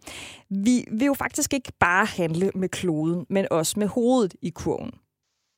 Vi 0.49 0.85
vil 0.91 1.05
jo 1.05 1.13
faktisk 1.13 1.53
ikke 1.53 1.71
bare 1.79 2.05
handle 2.05 2.51
med 2.55 2.69
kloden, 2.69 3.25
men 3.29 3.47
også 3.51 3.79
med 3.79 3.87
hovedet 3.87 4.35
i 4.41 4.49
kurven. 4.49 4.91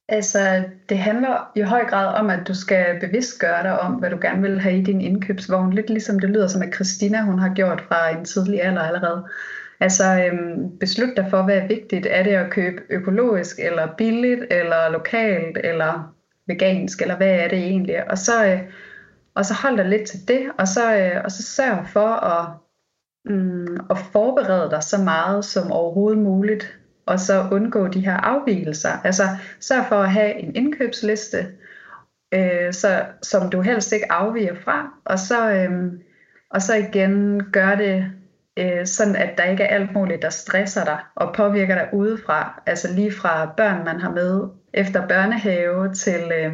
Altså, 0.09 0.63
det 0.89 0.97
handler 0.97 1.51
i 1.55 1.61
høj 1.61 1.85
grad 1.85 2.19
om, 2.19 2.29
at 2.29 2.47
du 2.47 2.53
skal 2.53 2.99
bevidst 2.99 3.39
gøre 3.39 3.63
dig 3.63 3.79
om, 3.79 3.93
hvad 3.93 4.09
du 4.09 4.17
gerne 4.21 4.41
vil 4.41 4.59
have 4.59 4.77
i 4.77 4.83
din 4.83 5.01
indkøbsvogn. 5.01 5.73
Lidt 5.73 5.89
ligesom 5.89 6.19
det 6.19 6.29
lyder 6.29 6.47
som, 6.47 6.61
at 6.61 6.75
Christina 6.75 7.21
hun 7.21 7.39
har 7.39 7.53
gjort 7.53 7.83
fra 7.87 8.09
en 8.09 8.25
tidlig 8.25 8.63
alder 8.63 8.81
allerede. 8.81 9.25
Altså, 9.79 10.03
øhm, 10.03 10.77
beslut 10.79 11.17
dig 11.17 11.27
for, 11.29 11.43
hvad 11.43 11.57
er 11.57 11.67
vigtigt. 11.67 12.07
Er 12.09 12.23
det 12.23 12.31
at 12.31 12.51
købe 12.51 12.81
økologisk, 12.89 13.59
eller 13.59 13.87
billigt, 13.97 14.41
eller 14.51 14.89
lokalt, 14.89 15.57
eller 15.63 16.16
vegansk, 16.47 17.01
eller 17.01 17.17
hvad 17.17 17.29
er 17.29 17.47
det 17.47 17.57
egentlig? 17.57 18.11
Og 18.11 18.17
så, 18.17 18.45
øh, 18.45 18.59
og 19.35 19.45
så 19.45 19.53
hold 19.53 19.77
dig 19.77 19.85
lidt 19.85 20.07
til 20.07 20.27
det, 20.27 20.41
og 20.57 20.67
så, 20.67 20.97
øh, 20.97 21.21
og 21.23 21.31
så 21.31 21.43
sørg 21.43 21.87
for 21.87 22.07
at, 22.07 22.49
mm, 23.25 23.77
at 23.89 23.97
forberede 24.11 24.69
dig 24.71 24.83
så 24.83 24.97
meget 24.97 25.45
som 25.45 25.71
overhovedet 25.71 26.23
muligt, 26.23 26.79
og 27.05 27.19
så 27.19 27.47
undgå 27.51 27.87
de 27.87 28.05
her 28.05 28.17
afvielser. 28.17 29.01
Altså 29.03 29.23
sørg 29.59 29.85
for 29.89 29.95
at 29.95 30.11
have 30.11 30.39
en 30.39 30.55
indkøbsliste, 30.55 31.47
øh, 32.33 32.73
så, 32.73 33.05
som 33.21 33.49
du 33.49 33.61
helst 33.61 33.91
ikke 33.91 34.11
afviger 34.11 34.55
fra, 34.55 34.93
og 35.05 35.19
så, 35.19 35.51
øh, 35.51 35.91
og 36.49 36.61
så 36.61 36.75
igen 36.75 37.43
gør 37.51 37.75
det 37.75 38.11
øh, 38.57 38.85
sådan, 38.85 39.15
at 39.15 39.37
der 39.37 39.43
ikke 39.43 39.63
er 39.63 39.75
alt 39.75 39.93
muligt, 39.93 40.21
der 40.21 40.29
stresser 40.29 40.85
dig 40.85 40.99
og 41.15 41.33
påvirker 41.35 41.75
dig 41.75 41.89
udefra. 41.93 42.61
Altså 42.65 42.93
lige 42.93 43.11
fra 43.11 43.53
børn, 43.57 43.85
man 43.85 43.99
har 43.99 44.11
med 44.11 44.41
efter 44.77 45.07
børnehave 45.07 45.93
til, 45.93 46.31
øh, 46.39 46.53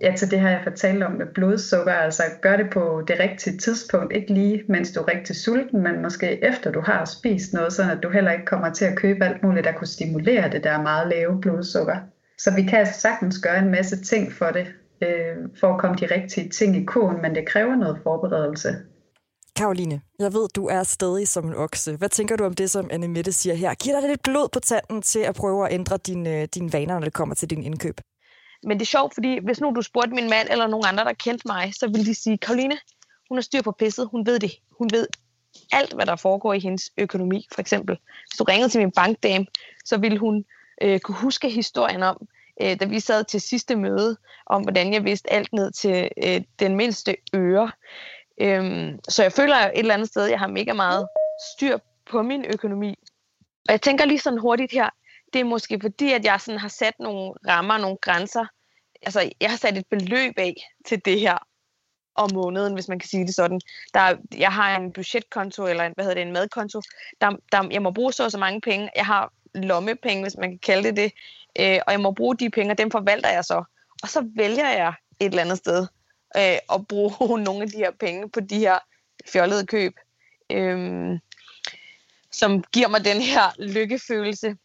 ja, 0.00 0.14
til 0.16 0.30
det 0.30 0.40
her, 0.40 0.48
jeg 0.48 0.60
fortalte 0.64 1.04
om 1.04 1.12
med 1.12 1.26
blodsukker. 1.34 1.92
Altså 1.92 2.22
gør 2.40 2.56
det 2.56 2.70
på 2.70 3.02
det 3.08 3.20
rigtige 3.20 3.58
tidspunkt. 3.58 4.12
Ikke 4.12 4.34
lige, 4.34 4.64
mens 4.68 4.92
du 4.92 5.00
er 5.00 5.08
rigtig 5.08 5.36
sulten, 5.36 5.82
men 5.82 6.02
måske 6.02 6.44
efter 6.44 6.72
du 6.72 6.80
har 6.80 7.04
spist 7.04 7.52
noget, 7.52 7.72
så 7.72 7.82
at 7.82 8.02
du 8.02 8.10
heller 8.10 8.32
ikke 8.32 8.44
kommer 8.44 8.70
til 8.72 8.84
at 8.84 8.96
købe 8.96 9.24
alt 9.24 9.42
muligt, 9.42 9.64
der 9.64 9.72
kunne 9.72 9.86
stimulere 9.86 10.50
det 10.50 10.64
der 10.64 10.82
meget 10.82 11.08
lave 11.08 11.40
blodsukker. 11.40 11.96
Så 12.38 12.54
vi 12.54 12.62
kan 12.62 12.78
altså 12.78 13.00
sagtens 13.00 13.38
gøre 13.38 13.58
en 13.58 13.70
masse 13.70 14.04
ting 14.04 14.32
for 14.32 14.46
det, 14.46 14.66
øh, 15.02 15.36
for 15.60 15.74
at 15.74 15.80
komme 15.80 15.96
de 15.96 16.14
rigtige 16.14 16.48
ting 16.48 16.76
i 16.76 16.84
kurven, 16.84 17.22
men 17.22 17.34
det 17.34 17.46
kræver 17.46 17.76
noget 17.76 17.98
forberedelse. 18.02 18.76
Karoline, 19.56 20.00
jeg 20.18 20.32
ved, 20.32 20.48
du 20.48 20.66
er 20.66 20.82
stadig 20.82 21.28
som 21.28 21.46
en 21.46 21.54
okse. 21.54 21.96
Hvad 21.96 22.08
tænker 22.08 22.36
du 22.36 22.44
om 22.44 22.54
det, 22.54 22.70
som 22.70 22.88
Anne 22.90 23.08
Mette 23.08 23.32
siger 23.32 23.54
her? 23.54 23.74
Giver 23.74 24.00
dig 24.00 24.08
lidt 24.08 24.22
blod 24.22 24.48
på 24.52 24.60
tanden 24.60 25.02
til 25.02 25.18
at 25.18 25.34
prøve 25.34 25.66
at 25.66 25.72
ændre 25.72 25.96
dine, 25.96 26.40
øh, 26.40 26.48
dine 26.54 26.72
vaner, 26.72 26.94
når 26.94 27.04
det 27.04 27.12
kommer 27.12 27.34
til 27.34 27.50
din 27.50 27.62
indkøb? 27.62 28.00
Men 28.62 28.78
det 28.78 28.82
er 28.82 28.86
sjovt, 28.86 29.14
fordi 29.14 29.38
hvis 29.44 29.60
nu 29.60 29.72
du 29.76 29.82
spurgte 29.82 30.14
min 30.14 30.30
mand 30.30 30.48
eller 30.50 30.66
nogen 30.66 30.84
andre, 30.88 31.04
der 31.04 31.12
kendte 31.12 31.48
mig, 31.48 31.72
så 31.74 31.86
ville 31.86 32.06
de 32.06 32.14
sige, 32.14 32.38
Karoline, 32.38 32.78
hun 33.28 33.36
har 33.38 33.42
styr 33.42 33.62
på 33.62 33.72
pisset, 33.78 34.08
hun 34.10 34.26
ved 34.26 34.38
det. 34.38 34.52
Hun 34.78 34.88
ved 34.92 35.06
alt, 35.72 35.92
hvad 35.94 36.06
der 36.06 36.16
foregår 36.16 36.52
i 36.54 36.60
hendes 36.60 36.90
økonomi, 36.98 37.46
for 37.54 37.60
eksempel. 37.60 37.98
Hvis 38.28 38.38
du 38.38 38.44
ringede 38.44 38.68
til 38.68 38.80
min 38.80 38.92
bankdame, 38.92 39.46
så 39.84 39.98
ville 39.98 40.18
hun 40.18 40.44
øh, 40.82 41.00
kunne 41.00 41.16
huske 41.16 41.50
historien 41.50 42.02
om, 42.02 42.16
øh, 42.62 42.80
da 42.80 42.84
vi 42.84 43.00
sad 43.00 43.24
til 43.24 43.40
sidste 43.40 43.76
møde, 43.76 44.16
om 44.46 44.62
hvordan 44.62 44.92
jeg 44.92 45.04
vidste 45.04 45.32
alt 45.32 45.52
ned 45.52 45.70
til 45.72 46.08
øh, 46.24 46.40
den 46.58 46.76
mindste 46.76 47.16
øre. 47.34 47.70
Øhm, 48.40 48.98
så 49.08 49.22
jeg 49.22 49.32
føler 49.32 49.56
et 49.56 49.70
eller 49.74 49.94
andet 49.94 50.08
sted, 50.08 50.24
at 50.24 50.30
jeg 50.30 50.38
har 50.38 50.46
mega 50.46 50.72
meget 50.72 51.08
styr 51.54 51.78
på 52.10 52.22
min 52.22 52.44
økonomi. 52.44 52.94
Og 53.68 53.72
jeg 53.72 53.82
tænker 53.82 54.04
lige 54.04 54.18
sådan 54.18 54.38
hurtigt 54.38 54.72
her, 54.72 54.90
det 55.32 55.40
er 55.40 55.44
måske 55.44 55.78
fordi, 55.82 56.12
at 56.12 56.24
jeg 56.24 56.40
sådan 56.40 56.60
har 56.60 56.68
sat 56.68 56.94
nogle 56.98 57.32
rammer, 57.48 57.78
nogle 57.78 57.96
grænser. 58.02 58.46
Altså, 59.02 59.30
jeg 59.40 59.50
har 59.50 59.56
sat 59.56 59.78
et 59.78 59.86
beløb 59.90 60.34
af 60.36 60.54
til 60.86 61.04
det 61.04 61.20
her 61.20 61.38
om 62.14 62.30
måneden, 62.34 62.74
hvis 62.74 62.88
man 62.88 62.98
kan 62.98 63.08
sige 63.08 63.26
det 63.26 63.34
sådan. 63.34 63.60
Der, 63.94 64.16
jeg 64.38 64.52
har 64.52 64.76
en 64.76 64.92
budgetkonto, 64.92 65.66
eller 65.66 65.84
en, 65.84 65.92
hvad 65.94 66.04
hedder 66.04 66.14
det, 66.14 66.26
en 66.26 66.32
madkonto. 66.32 66.80
Der, 67.20 67.36
der, 67.52 67.68
jeg 67.70 67.82
må 67.82 67.90
bruge 67.90 68.12
så 68.12 68.24
og 68.24 68.30
så 68.30 68.38
mange 68.38 68.60
penge. 68.60 68.90
Jeg 68.96 69.06
har 69.06 69.32
lommepenge, 69.54 70.22
hvis 70.22 70.36
man 70.36 70.50
kan 70.50 70.58
kalde 70.58 70.88
det 70.88 70.96
det. 70.96 71.12
Øh, 71.58 71.80
og 71.86 71.92
jeg 71.92 72.00
må 72.00 72.10
bruge 72.10 72.36
de 72.36 72.50
penge, 72.50 72.72
og 72.72 72.78
dem 72.78 72.90
forvalter 72.90 73.28
jeg 73.28 73.44
så. 73.44 73.64
Og 74.02 74.08
så 74.08 74.30
vælger 74.36 74.68
jeg 74.68 74.94
et 75.20 75.26
eller 75.26 75.42
andet 75.42 75.58
sted 75.58 75.86
øh, 76.36 76.58
at 76.74 76.86
bruge 76.88 77.40
nogle 77.48 77.62
af 77.62 77.68
de 77.68 77.76
her 77.76 77.90
penge 78.00 78.30
på 78.30 78.40
de 78.40 78.58
her 78.58 78.78
fjollede 79.32 79.66
køb, 79.66 79.92
øh, 80.52 81.18
som 82.32 82.62
giver 82.72 82.88
mig 82.88 83.04
den 83.04 83.20
her 83.20 83.52
lykkefølelse. 83.58 84.56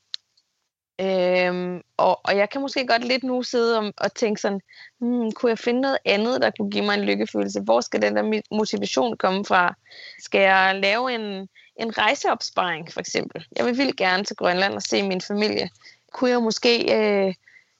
Øhm, 1.01 1.81
og, 1.97 2.19
og 2.23 2.37
jeg 2.37 2.49
kan 2.49 2.61
måske 2.61 2.87
godt 2.87 3.03
lidt 3.03 3.23
nu 3.23 3.43
sidde 3.43 3.79
og, 3.79 3.93
og 3.97 4.13
tænke 4.13 4.41
sådan, 4.41 4.61
hmm, 4.99 5.31
kunne 5.31 5.49
jeg 5.49 5.59
finde 5.59 5.81
noget 5.81 5.97
andet, 6.05 6.41
der 6.41 6.51
kunne 6.59 6.71
give 6.71 6.85
mig 6.85 6.93
en 6.93 7.05
lykkefølelse? 7.05 7.61
Hvor 7.61 7.81
skal 7.81 8.01
den 8.01 8.15
der 8.15 8.41
motivation 8.51 9.17
komme 9.17 9.45
fra? 9.45 9.75
Skal 10.19 10.41
jeg 10.41 10.79
lave 10.83 11.15
en, 11.15 11.49
en 11.79 11.97
rejseopsparing, 11.97 12.93
for 12.93 12.99
eksempel? 12.99 13.45
Jeg 13.57 13.65
vil 13.65 13.77
vildt 13.77 13.97
gerne 13.97 14.23
til 14.23 14.35
Grønland 14.35 14.73
og 14.73 14.81
se 14.81 15.07
min 15.07 15.21
familie. 15.21 15.69
Kunne 16.13 16.29
jeg 16.29 16.41
måske 16.41 16.95
øh, 16.97 17.33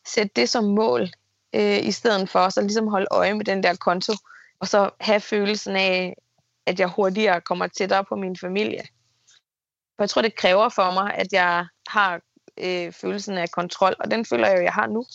sætte 0.07 0.31
det 0.35 0.49
som 0.49 0.63
mål, 0.63 1.09
øh, 1.55 1.85
i 1.85 1.91
stedet 1.91 2.29
for 2.29 2.49
så 2.49 2.61
ligesom 2.61 2.87
holde 2.87 3.07
øje 3.11 3.33
med 3.33 3.45
den 3.45 3.63
der 3.63 3.75
konto, 3.75 4.13
og 4.59 4.67
så 4.67 4.89
have 4.99 5.19
følelsen 5.19 5.75
af, 5.75 6.15
at 6.65 6.79
jeg 6.79 6.87
hurtigere 6.87 7.41
kommer 7.41 7.67
tættere 7.67 8.05
på 8.05 8.15
min 8.15 8.37
familie? 8.37 8.81
For 9.95 10.03
jeg 10.03 10.09
tror, 10.09 10.21
det 10.21 10.35
kræver 10.35 10.69
for 10.69 10.91
mig, 10.91 11.13
at 11.13 11.33
jeg 11.33 11.65
har 11.87 12.19
øh, 12.57 12.91
følelsen 12.91 13.37
af 13.37 13.51
kontrol, 13.51 13.95
og 13.99 14.11
den 14.11 14.25
føler 14.25 14.47
jeg 14.47 14.57
jo, 14.57 14.63
jeg 14.63 14.73
har 14.73 14.87
nu. 14.87 15.05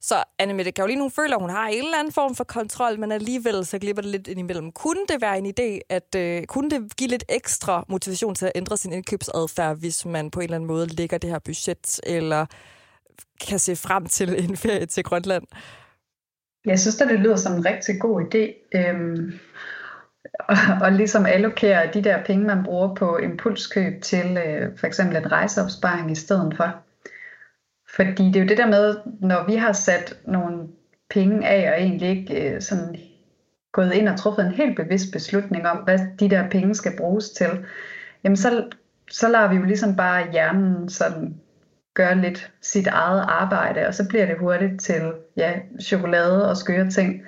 Så 0.00 0.24
Annemette 0.38 0.72
Karoline, 0.72 1.00
hun 1.00 1.10
føler, 1.10 1.38
hun 1.38 1.50
har 1.50 1.68
en 1.68 1.84
eller 1.84 1.98
anden 1.98 2.12
form 2.12 2.34
for 2.34 2.44
kontrol, 2.44 3.00
men 3.00 3.12
alligevel 3.12 3.66
så 3.66 3.78
glipper 3.78 4.02
det 4.02 4.10
lidt 4.10 4.26
indimellem. 4.26 4.72
Kunne 4.72 5.06
det 5.08 5.20
være 5.20 5.38
en 5.38 5.46
idé, 5.46 5.80
at 5.88 6.14
øh, 6.16 6.46
kunne 6.46 6.70
det 6.70 6.96
give 6.96 7.10
lidt 7.10 7.24
ekstra 7.28 7.84
motivation 7.88 8.34
til 8.34 8.46
at 8.46 8.52
ændre 8.54 8.76
sin 8.76 8.92
indkøbsadfærd, 8.92 9.78
hvis 9.78 10.04
man 10.04 10.30
på 10.30 10.40
en 10.40 10.44
eller 10.44 10.56
anden 10.56 10.68
måde 10.68 10.86
lægger 10.86 11.18
det 11.18 11.30
her 11.30 11.38
budget, 11.38 12.00
eller 12.02 12.46
kan 13.48 13.58
se 13.58 13.76
frem 13.76 14.06
til 14.06 14.44
en 14.44 14.56
ferie 14.56 14.86
til 14.86 15.04
Grønland? 15.04 15.44
Jeg 16.66 16.80
synes 16.80 17.00
at 17.00 17.08
det 17.08 17.20
lyder 17.20 17.36
som 17.36 17.52
en 17.52 17.66
rigtig 17.66 18.00
god 18.00 18.22
idé. 18.22 18.76
Øhm, 18.78 19.32
og, 20.50 20.56
og 20.80 20.92
ligesom 20.92 21.26
allokere 21.26 21.90
de 21.94 22.04
der 22.04 22.24
penge, 22.24 22.46
man 22.46 22.64
bruger 22.64 22.94
på 22.94 23.18
impulskøb 23.18 24.02
til 24.02 24.38
øh, 24.46 24.78
for 24.78 24.86
eksempel 24.86 25.16
en 25.16 25.32
rejseopsparing 25.32 26.10
i 26.10 26.14
stedet 26.14 26.56
for. 26.56 26.74
Fordi 27.96 28.26
det 28.26 28.36
er 28.36 28.40
jo 28.40 28.48
det 28.48 28.58
der 28.58 28.66
med, 28.66 28.96
når 29.20 29.46
vi 29.46 29.54
har 29.54 29.72
sat 29.72 30.16
nogle 30.26 30.68
penge 31.10 31.48
af, 31.48 31.72
og 31.72 31.82
egentlig 31.82 32.08
ikke 32.08 32.50
øh, 32.50 32.62
sådan 32.62 32.96
gået 33.72 33.92
ind 33.92 34.08
og 34.08 34.18
truffet 34.18 34.46
en 34.46 34.52
helt 34.52 34.76
bevidst 34.76 35.12
beslutning 35.12 35.68
om, 35.68 35.76
hvad 35.76 35.98
de 36.20 36.30
der 36.30 36.50
penge 36.50 36.74
skal 36.74 36.96
bruges 36.96 37.30
til, 37.30 37.64
jamen 38.24 38.36
så, 38.36 38.64
så 39.10 39.28
lader 39.28 39.48
vi 39.48 39.56
jo 39.56 39.62
ligesom 39.62 39.96
bare 39.96 40.32
hjernen 40.32 40.88
sådan 40.88 41.40
gøre 41.96 42.20
lidt 42.20 42.52
sit 42.62 42.86
eget 42.86 43.24
arbejde, 43.28 43.86
og 43.86 43.94
så 43.94 44.08
bliver 44.08 44.26
det 44.26 44.38
hurtigt 44.38 44.80
til 44.80 45.12
ja, 45.36 45.52
chokolade 45.82 46.50
og 46.50 46.56
skøre 46.56 46.90
ting 46.90 47.22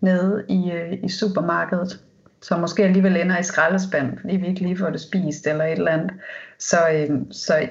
nede 0.00 0.44
i, 0.48 0.72
øh, 0.72 0.92
i 1.02 1.08
supermarkedet 1.08 2.00
som 2.42 2.60
måske 2.60 2.84
alligevel 2.84 3.16
ender 3.16 3.38
i 3.38 3.42
skraldespanden, 3.42 4.18
fordi 4.20 4.36
vi 4.36 4.46
ikke 4.46 4.60
lige 4.60 4.78
får 4.78 4.90
det 4.90 5.00
spist 5.00 5.46
eller 5.46 5.64
et 5.64 5.72
eller 5.72 5.90
andet. 5.90 6.12
Så, 6.58 6.76
øh, 6.92 7.20
så 7.30 7.68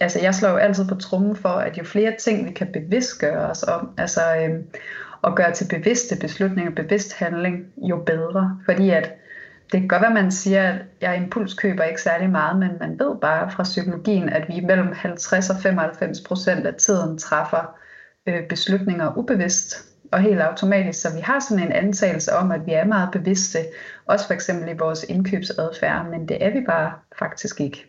altså, 0.00 0.20
jeg 0.22 0.34
slår 0.34 0.48
jo 0.48 0.56
altid 0.56 0.88
på 0.88 0.94
trummen 0.94 1.36
for, 1.36 1.48
at 1.48 1.78
jo 1.78 1.84
flere 1.84 2.14
ting, 2.18 2.46
vi 2.46 2.52
kan 2.52 2.72
bevidstgøre 2.72 3.50
os 3.50 3.62
om, 3.62 3.90
altså 3.98 4.20
øh, 4.36 4.60
og 5.22 5.36
gøre 5.36 5.52
til 5.52 5.66
bevidste 5.70 6.16
beslutninger, 6.20 6.70
bevidst 6.70 7.14
handling, 7.14 7.66
jo 7.76 8.02
bedre. 8.06 8.58
Fordi 8.64 8.90
at 8.90 9.12
det 9.72 9.80
kan 9.80 9.88
godt 9.88 10.02
være, 10.02 10.18
at 10.18 10.22
man 10.22 10.32
siger, 10.32 10.72
at 10.72 10.80
jeg 11.00 11.16
impulskøber 11.16 11.84
ikke 11.84 12.02
særlig 12.02 12.30
meget, 12.30 12.58
men 12.58 12.70
man 12.80 12.98
ved 12.98 13.16
bare 13.20 13.50
fra 13.50 13.62
psykologien, 13.62 14.28
at 14.28 14.48
vi 14.48 14.60
mellem 14.60 14.92
50 14.92 15.50
og 15.50 15.56
95 15.62 16.20
procent 16.20 16.66
af 16.66 16.74
tiden 16.74 17.18
træffer 17.18 17.76
øh, 18.26 18.48
beslutninger 18.48 19.18
ubevidst 19.18 19.74
og 20.12 20.20
helt 20.20 20.40
automatisk, 20.40 21.00
så 21.00 21.14
vi 21.14 21.20
har 21.20 21.40
sådan 21.40 21.64
en 21.64 21.72
antagelse 21.72 22.32
om, 22.32 22.50
at 22.50 22.66
vi 22.66 22.72
er 22.72 22.84
meget 22.84 23.08
bevidste, 23.12 23.58
også 24.06 24.26
for 24.26 24.34
eksempel 24.34 24.68
i 24.68 24.78
vores 24.78 25.04
indkøbsadfærd, 25.08 26.06
men 26.10 26.28
det 26.28 26.44
er 26.44 26.50
vi 26.50 26.60
bare 26.66 26.92
faktisk 27.18 27.60
ikke. 27.60 27.86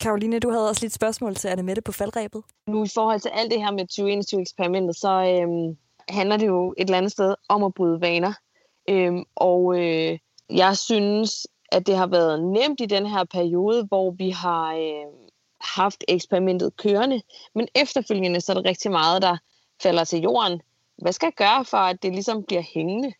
Karoline, 0.00 0.38
du 0.38 0.50
havde 0.50 0.68
også 0.68 0.84
lidt 0.84 0.92
spørgsmål 0.92 1.34
til 1.34 1.48
Anne 1.48 1.62
Mette 1.62 1.82
på 1.82 1.92
faldrebet. 1.92 2.42
Nu 2.66 2.84
i 2.84 2.88
forhold 2.94 3.20
til 3.20 3.30
alt 3.34 3.50
det 3.52 3.60
her 3.60 3.70
med 3.70 3.84
2021-eksperimentet, 3.92 4.96
så 4.96 5.08
øhm, 5.08 5.76
handler 6.08 6.36
det 6.36 6.46
jo 6.46 6.74
et 6.78 6.84
eller 6.84 6.98
andet 6.98 7.12
sted 7.12 7.34
om 7.48 7.62
at 7.62 7.74
bryde 7.74 8.00
vaner. 8.00 8.32
Øhm, 8.88 9.24
og 9.36 9.78
øh, 9.80 10.18
jeg 10.56 10.76
synes, 10.76 11.46
at 11.72 11.86
det 11.86 11.96
har 11.96 12.06
været 12.06 12.44
nemt 12.44 12.80
i 12.80 12.86
den 12.86 13.06
her 13.06 13.24
periode, 13.24 13.84
hvor 13.84 14.10
vi 14.10 14.30
har 14.30 14.74
øh, 14.74 15.12
haft 15.60 16.04
eksperimentet 16.08 16.76
kørende, 16.76 17.22
men 17.54 17.68
efterfølgende 17.74 18.40
så 18.40 18.52
er 18.52 18.54
der 18.54 18.68
rigtig 18.68 18.90
meget, 18.90 19.22
der 19.22 19.36
falder 19.82 20.04
til 20.04 20.20
jorden. 20.20 20.60
Hvad 21.02 21.12
skal 21.12 21.26
jeg 21.26 21.46
gøre 21.46 21.64
for, 21.64 21.76
at 21.76 22.02
det 22.02 22.12
ligesom 22.12 22.44
bliver 22.44 22.62
hængende? 22.74 23.12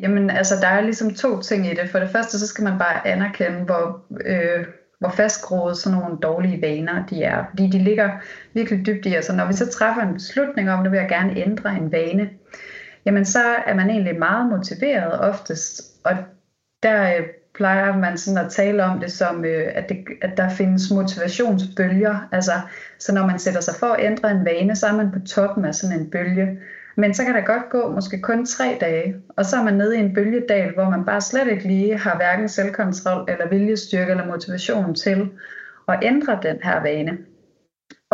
Jamen, 0.00 0.30
altså, 0.30 0.54
der 0.60 0.66
er 0.66 0.80
ligesom 0.80 1.14
to 1.14 1.40
ting 1.40 1.66
i 1.66 1.74
det. 1.74 1.90
For 1.90 1.98
det 1.98 2.10
første, 2.10 2.38
så 2.38 2.46
skal 2.46 2.64
man 2.64 2.78
bare 2.78 3.06
anerkende, 3.06 3.64
hvor, 3.64 4.04
øh, 4.26 4.66
hvor 4.98 5.08
fastgroet 5.08 5.76
sådan 5.76 5.98
nogle 5.98 6.18
dårlige 6.22 6.62
vaner 6.62 7.06
de 7.06 7.22
er. 7.22 7.44
Fordi 7.50 7.66
de 7.66 7.78
ligger 7.78 8.10
virkelig 8.52 8.86
dybt 8.86 9.06
i 9.06 9.18
os. 9.18 9.28
Og 9.28 9.36
når 9.36 9.46
vi 9.46 9.52
så 9.52 9.70
træffer 9.70 10.02
en 10.02 10.14
beslutning 10.14 10.70
om, 10.70 10.86
at 10.86 10.92
vil 10.92 10.98
jeg 10.98 11.08
gerne 11.08 11.36
ændre 11.36 11.70
en 11.76 11.92
vane, 11.92 12.30
jamen 13.06 13.24
så 13.24 13.40
er 13.66 13.74
man 13.74 13.90
egentlig 13.90 14.18
meget 14.18 14.48
motiveret 14.50 15.20
oftest. 15.20 15.82
Og 16.04 16.16
der 16.84 17.16
øh, 17.16 17.26
plejer 17.54 17.96
man 17.96 18.18
sådan 18.18 18.44
at 18.46 18.52
tale 18.52 18.84
om 18.84 19.00
det 19.00 19.12
som, 19.12 19.44
øh, 19.44 19.72
at, 19.74 19.88
det, 19.88 20.04
at 20.22 20.36
der 20.36 20.48
findes 20.48 20.90
motivationsbølger. 20.90 22.28
Altså, 22.32 22.52
så 22.98 23.14
når 23.14 23.26
man 23.26 23.38
sætter 23.38 23.60
sig 23.60 23.74
for 23.74 23.86
at 23.86 24.04
ændre 24.04 24.30
en 24.30 24.44
vane, 24.44 24.76
så 24.76 24.86
er 24.86 24.96
man 24.96 25.10
på 25.12 25.18
toppen 25.18 25.64
af 25.64 25.74
sådan 25.74 26.00
en 26.00 26.10
bølge. 26.10 26.58
Men 26.96 27.14
så 27.14 27.24
kan 27.24 27.34
der 27.34 27.40
godt 27.40 27.70
gå 27.70 27.92
måske 27.92 28.20
kun 28.20 28.46
tre 28.46 28.78
dage, 28.80 29.16
og 29.36 29.44
så 29.44 29.56
er 29.56 29.62
man 29.62 29.74
nede 29.74 29.96
i 29.96 30.00
en 30.00 30.14
bølgedal, 30.14 30.74
hvor 30.74 30.90
man 30.90 31.04
bare 31.04 31.20
slet 31.20 31.48
ikke 31.48 31.66
lige 31.66 31.98
har 31.98 32.16
hverken 32.16 32.48
selvkontrol 32.48 33.24
eller 33.28 33.48
viljestyrke 33.48 34.10
eller 34.10 34.26
motivation 34.26 34.94
til 34.94 35.30
at 35.88 35.98
ændre 36.02 36.38
den 36.42 36.56
her 36.62 36.82
vane. 36.82 37.18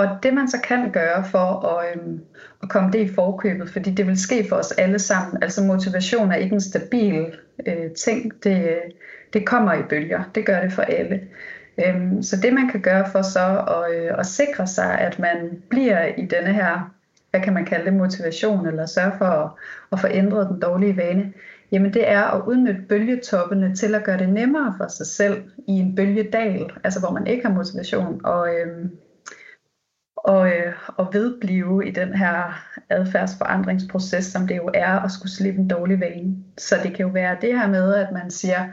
Og 0.01 0.23
det 0.23 0.35
man 0.35 0.49
så 0.49 0.61
kan 0.65 0.93
gøre 0.93 1.25
for 1.25 1.67
at, 1.67 1.87
øhm, 1.93 2.21
at 2.63 2.69
komme 2.69 2.93
det 2.93 2.99
i 2.99 3.15
forkøbet, 3.15 3.71
fordi 3.71 3.91
det 3.91 4.07
vil 4.07 4.21
ske 4.21 4.47
for 4.49 4.57
os 4.57 4.73
alle 4.73 4.99
sammen, 4.99 5.43
altså 5.43 5.63
motivation 5.63 6.33
er 6.33 6.37
ikke 6.37 6.55
en 6.55 6.61
stabil 6.61 7.27
øh, 7.67 7.91
ting, 7.91 8.45
det, 8.45 8.79
det 9.33 9.47
kommer 9.47 9.75
i 9.75 9.83
bølger, 9.83 10.23
det 10.35 10.47
gør 10.47 10.61
det 10.61 10.73
for 10.73 10.83
alle. 10.83 11.21
Øhm, 11.87 12.23
så 12.23 12.37
det 12.37 12.53
man 12.53 12.69
kan 12.69 12.81
gøre 12.81 13.11
for 13.13 13.23
så 13.23 13.65
at, 13.69 13.95
øh, 13.95 14.19
at 14.19 14.27
sikre 14.27 14.67
sig, 14.67 14.99
at 14.99 15.19
man 15.19 15.63
bliver 15.71 16.05
i 16.05 16.27
denne 16.27 16.53
her 16.53 16.95
hvad 17.31 17.41
kan 17.41 17.55
man 17.55 17.65
kalde 17.65 17.85
det, 17.85 17.95
motivation, 17.95 18.67
eller 18.67 18.87
sørge 18.87 19.13
for 19.19 19.25
at, 19.25 19.51
at 19.93 20.01
få 20.01 20.07
ændret 20.11 20.49
den 20.49 20.61
dårlige 20.61 20.97
vane, 20.97 21.33
jamen 21.73 21.95
det 21.95 22.11
er 22.11 22.23
at 22.23 22.43
udnytte 22.47 22.83
bølgetoppene 22.89 23.75
til 23.75 23.95
at 23.95 24.05
gøre 24.05 24.19
det 24.19 24.29
nemmere 24.29 24.75
for 24.77 24.89
sig 24.89 25.07
selv 25.07 25.43
i 25.69 25.73
en 25.73 25.95
bølgedal, 25.95 26.71
altså 26.85 27.01
hvor 27.01 27.11
man 27.11 27.27
ikke 27.27 27.47
har 27.47 27.55
motivation, 27.55 28.21
og, 28.25 28.55
øhm, 28.55 28.91
og, 30.31 30.49
øh, 30.49 30.73
og 30.97 31.09
vedblive 31.13 31.89
i 31.89 31.91
den 31.91 32.15
her 32.15 32.65
adfærdsforandringsproces, 32.91 34.25
som 34.25 34.47
det 34.47 34.57
jo 34.57 34.71
er 34.75 35.01
at 35.05 35.11
skulle 35.11 35.33
slippe 35.33 35.61
en 35.61 35.69
dårlig 35.69 36.01
vane. 36.01 36.37
Så 36.59 36.77
det 36.83 36.95
kan 36.95 37.07
jo 37.07 37.13
være 37.13 37.37
det 37.41 37.59
her 37.59 37.69
med, 37.69 37.95
at 37.95 38.13
man 38.13 38.31
siger, 38.31 38.69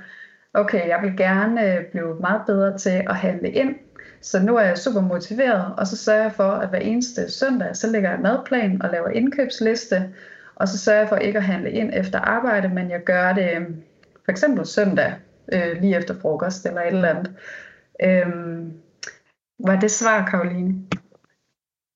okay, 0.53 0.87
jeg 0.87 0.99
vil 1.01 1.17
gerne 1.17 1.73
øh, 1.73 1.85
blive 1.91 2.19
meget 2.19 2.41
bedre 2.47 2.77
til 2.77 3.03
at 3.09 3.15
handle 3.15 3.51
ind, 3.51 3.75
så 4.21 4.39
nu 4.39 4.55
er 4.55 4.61
jeg 4.61 4.77
super 4.77 5.01
motiveret, 5.01 5.73
og 5.77 5.87
så 5.87 5.97
sørger 5.97 6.21
jeg 6.21 6.31
for, 6.31 6.51
at 6.51 6.69
hver 6.69 6.79
eneste 6.79 7.31
søndag, 7.31 7.75
så 7.75 7.91
lægger 7.91 8.09
jeg 8.09 8.19
madplan 8.19 8.81
og 8.81 8.89
laver 8.91 9.09
indkøbsliste, 9.09 10.09
og 10.55 10.67
så 10.67 10.77
sørger 10.77 10.99
jeg 10.99 11.09
for 11.09 11.15
ikke 11.15 11.37
at 11.37 11.45
handle 11.45 11.71
ind 11.71 11.91
efter 11.93 12.19
arbejde, 12.19 12.69
men 12.69 12.89
jeg 12.89 13.03
gør 13.03 13.33
det 13.33 13.49
øh, 13.55 13.67
for 14.25 14.31
eksempel 14.31 14.65
søndag, 14.65 15.13
øh, 15.53 15.81
lige 15.81 15.97
efter 15.97 16.19
frokost 16.21 16.65
eller 16.65 16.81
et 16.81 16.87
eller 16.87 17.09
andet. 17.09 17.31
Øhm, 18.03 18.73
var 19.59 19.79
det 19.79 19.91
svar, 19.91 20.25
Karoline? 20.25 20.75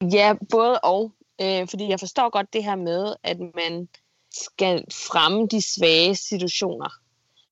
Ja, 0.01 0.33
både 0.51 0.79
og. 0.79 1.11
Øh, 1.41 1.67
fordi 1.67 1.87
jeg 1.87 1.99
forstår 1.99 2.29
godt 2.29 2.53
det 2.53 2.63
her 2.63 2.75
med, 2.75 3.15
at 3.23 3.37
man 3.55 3.87
skal 4.31 4.85
fremme 4.91 5.47
de 5.47 5.61
svage 5.61 6.15
situationer. 6.15 6.89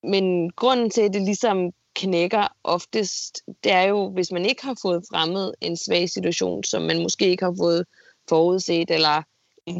Men 0.04 0.52
grunden 0.52 0.90
til, 0.90 1.02
at 1.02 1.14
det 1.14 1.22
ligesom 1.22 1.72
knækker 1.96 2.48
oftest, 2.64 3.42
det 3.64 3.72
er 3.72 3.82
jo, 3.82 4.10
hvis 4.10 4.32
man 4.32 4.46
ikke 4.46 4.66
har 4.66 4.78
fået 4.82 5.04
fremmet 5.12 5.56
en 5.62 5.78
svag 5.78 6.10
situation, 6.10 6.64
som 6.64 6.82
man 6.82 7.02
måske 7.04 7.30
ikke 7.30 7.44
har 7.44 7.56
fået 7.58 7.86
forudset, 8.30 8.92
eller 8.92 9.24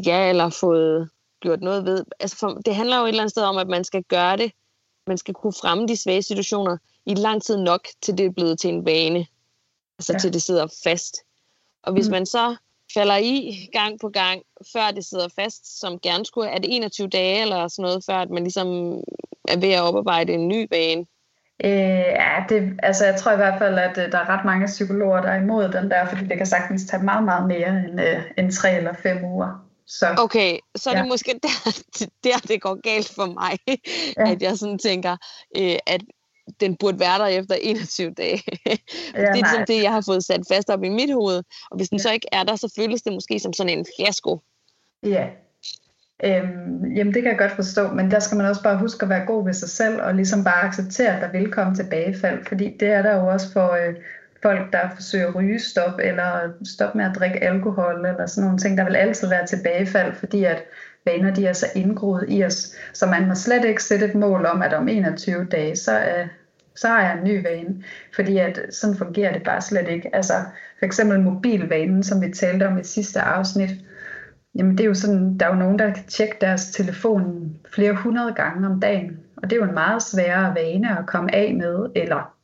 ja, 0.06 0.28
eller 0.28 0.48
fået 0.48 1.10
gjort 1.40 1.60
noget 1.60 1.84
ved. 1.84 2.04
Altså 2.20 2.36
for, 2.36 2.48
det 2.48 2.74
handler 2.74 2.98
jo 2.98 3.04
et 3.04 3.08
eller 3.08 3.22
andet 3.22 3.30
sted 3.30 3.42
om, 3.42 3.58
at 3.58 3.68
man 3.68 3.84
skal 3.84 4.02
gøre 4.02 4.36
det. 4.36 4.52
Man 5.06 5.18
skal 5.18 5.34
kunne 5.34 5.52
fremme 5.52 5.88
de 5.88 5.96
svage 5.96 6.22
situationer 6.22 6.76
i 7.06 7.14
lang 7.14 7.42
tid 7.42 7.56
nok, 7.56 7.88
til 8.02 8.18
det 8.18 8.26
er 8.26 8.30
blevet 8.30 8.58
til 8.58 8.70
en 8.70 8.84
vane. 8.84 9.26
Altså 9.98 10.12
ja. 10.12 10.18
til 10.18 10.32
det 10.32 10.42
sidder 10.42 10.66
fast. 10.84 11.16
Og 11.82 11.92
hvis 11.92 12.08
mm. 12.08 12.12
man 12.12 12.26
så 12.26 12.56
falder 12.94 13.16
i 13.16 13.68
gang 13.72 14.00
på 14.00 14.08
gang, 14.08 14.42
før 14.72 14.90
det 14.90 15.04
sidder 15.04 15.28
fast, 15.36 15.80
som 15.80 15.98
gerne 15.98 16.26
skulle, 16.26 16.48
er 16.48 16.58
det 16.58 16.76
21 16.76 17.08
dage 17.08 17.42
eller 17.42 17.68
sådan 17.68 17.82
noget, 17.82 18.04
før 18.06 18.16
at 18.16 18.30
man 18.30 18.42
ligesom 18.42 18.66
er 19.48 19.58
ved 19.60 19.72
at 19.72 19.82
oparbejde 19.82 20.32
en 20.32 20.48
ny 20.48 20.66
vane? 20.70 21.06
Øh, 21.64 22.04
ja, 22.24 22.44
det, 22.48 22.78
altså 22.82 23.04
jeg 23.04 23.16
tror 23.16 23.32
i 23.32 23.36
hvert 23.36 23.58
fald, 23.58 23.78
at 23.78 23.98
øh, 23.98 24.12
der 24.12 24.18
er 24.18 24.28
ret 24.28 24.44
mange 24.44 24.66
psykologer, 24.66 25.20
der 25.20 25.28
er 25.28 25.42
imod 25.42 25.68
den 25.68 25.90
der, 25.90 26.06
fordi 26.06 26.26
det 26.26 26.36
kan 26.36 26.46
sagtens 26.46 26.84
tage 26.84 27.02
meget, 27.02 27.24
meget 27.24 27.48
mere 27.48 27.68
end, 27.68 28.00
øh, 28.00 28.22
end 28.38 28.52
tre 28.52 28.76
eller 28.76 28.92
fem 29.02 29.24
uger. 29.24 29.66
Så, 29.86 30.14
okay, 30.18 30.58
så 30.76 30.90
er 30.90 30.94
det 30.94 31.00
ja. 31.00 31.06
måske 31.06 31.40
der, 31.42 31.82
der, 32.24 32.38
det 32.48 32.62
går 32.62 32.80
galt 32.80 33.12
for 33.14 33.26
mig, 33.26 33.58
ja. 34.16 34.30
at 34.32 34.42
jeg 34.42 34.58
sådan 34.58 34.78
tænker, 34.78 35.16
øh, 35.56 35.76
at 35.86 36.00
den 36.60 36.76
burde 36.76 37.00
være 37.00 37.18
der 37.18 37.26
efter 37.26 37.54
21 37.54 38.10
dage. 38.10 38.42
Ja, 39.14 39.20
det 39.20 39.28
er 39.28 39.34
ligesom 39.34 39.64
det, 39.66 39.82
jeg 39.82 39.92
har 39.92 40.02
fået 40.06 40.24
sat 40.24 40.40
fast 40.52 40.70
op 40.70 40.84
i 40.84 40.88
mit 40.88 41.12
hoved. 41.12 41.42
Og 41.70 41.76
hvis 41.76 41.88
den 41.88 41.98
ja. 41.98 42.02
så 42.02 42.12
ikke 42.12 42.26
er 42.32 42.42
der, 42.42 42.56
så 42.56 42.72
føles 42.76 43.02
det 43.02 43.12
måske 43.12 43.40
som 43.40 43.52
sådan 43.52 43.78
en 43.78 43.86
fiasko. 43.96 44.40
Ja, 45.02 45.26
Øhm, 46.24 46.92
jamen 46.96 47.14
det 47.14 47.22
kan 47.22 47.30
jeg 47.30 47.38
godt 47.38 47.52
forstå, 47.52 47.92
men 47.92 48.10
der 48.10 48.18
skal 48.18 48.36
man 48.36 48.46
også 48.46 48.62
bare 48.62 48.78
huske 48.78 49.02
at 49.02 49.08
være 49.08 49.26
god 49.26 49.44
ved 49.44 49.52
sig 49.52 49.68
selv, 49.68 50.02
og 50.02 50.14
ligesom 50.14 50.44
bare 50.44 50.62
acceptere, 50.62 51.16
at 51.16 51.22
der 51.22 51.38
vil 51.38 51.52
komme 51.52 51.74
tilbagefald, 51.74 52.44
fordi 52.44 52.76
det 52.80 52.88
er 52.88 53.02
der 53.02 53.14
jo 53.14 53.26
også 53.26 53.52
for 53.52 53.72
øh, 53.72 53.94
folk, 54.42 54.72
der 54.72 54.90
forsøger 54.94 55.28
at 55.28 55.34
ryge 55.34 55.58
stop, 55.58 56.00
eller 56.02 56.52
stoppe 56.64 56.98
med 56.98 57.06
at 57.06 57.14
drikke 57.18 57.44
alkohol, 57.44 58.06
eller 58.06 58.26
sådan 58.26 58.44
nogle 58.44 58.58
ting. 58.58 58.78
Der 58.78 58.84
vil 58.84 58.96
altid 58.96 59.28
være 59.28 59.46
tilbagefald, 59.46 60.14
fordi 60.14 60.44
at 60.44 60.64
vaner 61.04 61.34
de 61.34 61.46
er 61.46 61.52
så 61.52 61.66
indgroet 61.74 62.24
i 62.28 62.44
os, 62.44 62.76
så 62.92 63.06
man 63.06 63.28
må 63.28 63.34
slet 63.34 63.64
ikke 63.64 63.84
sætte 63.84 64.06
et 64.06 64.14
mål 64.14 64.46
om, 64.46 64.62
at 64.62 64.72
om 64.72 64.88
21 64.88 65.44
dage, 65.44 65.76
så 65.76 65.92
er, 65.92 66.26
så 66.80 66.88
har 66.88 67.02
jeg 67.02 67.18
en 67.18 67.24
ny 67.24 67.42
vane. 67.42 67.84
Fordi 68.14 68.38
at 68.38 68.60
sådan 68.70 68.96
fungerer 68.96 69.32
det 69.32 69.42
bare 69.42 69.60
slet 69.60 69.88
ikke. 69.88 70.16
Altså 70.16 70.34
for 70.78 70.86
eksempel 70.86 71.20
mobilvanen, 71.20 72.02
som 72.02 72.20
vi 72.22 72.32
talte 72.32 72.66
om 72.68 72.78
i 72.78 72.84
sidste 72.84 73.20
afsnit, 73.20 73.70
Jamen 74.54 74.78
det 74.78 74.84
er 74.84 74.88
jo 74.88 74.94
sådan, 74.94 75.38
der 75.38 75.46
er 75.46 75.50
jo 75.50 75.58
nogen, 75.58 75.78
der 75.78 75.94
kan 75.94 76.04
tjekke 76.08 76.36
deres 76.40 76.70
telefon 76.70 77.56
flere 77.74 77.94
hundrede 77.94 78.34
gange 78.34 78.68
om 78.68 78.80
dagen. 78.80 79.18
Og 79.36 79.50
det 79.50 79.52
er 79.52 79.56
jo 79.60 79.68
en 79.68 79.74
meget 79.74 80.02
sværere 80.02 80.54
vane 80.54 80.98
at 80.98 81.06
komme 81.06 81.34
af 81.34 81.54
med, 81.54 81.86
eller, 81.96 82.34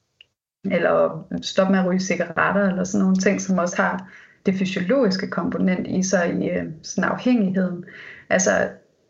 eller 0.64 1.26
stoppe 1.42 1.72
med 1.72 1.80
at 1.80 1.86
ryge 1.86 2.00
cigaretter, 2.00 2.68
eller 2.68 2.84
sådan 2.84 3.02
nogle 3.02 3.16
ting, 3.16 3.40
som 3.40 3.58
også 3.58 3.82
har 3.82 4.10
det 4.46 4.54
fysiologiske 4.54 5.30
komponent 5.30 5.86
i 5.86 6.02
sig 6.02 6.34
i 6.42 6.50
øh, 6.50 6.64
sådan 6.82 7.10
afhængigheden. 7.10 7.84
Altså, 8.30 8.50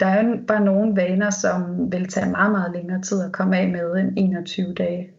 der 0.00 0.06
er 0.06 0.24
jo 0.24 0.38
bare 0.48 0.64
nogle 0.64 0.96
vaner, 0.96 1.30
som 1.30 1.92
vil 1.92 2.08
tage 2.08 2.30
meget, 2.30 2.52
meget 2.52 2.72
længere 2.72 3.02
tid 3.02 3.22
at 3.22 3.32
komme 3.32 3.58
af 3.58 3.68
med 3.68 3.92
end 3.92 4.12
21 4.16 4.74
dage. 4.74 5.10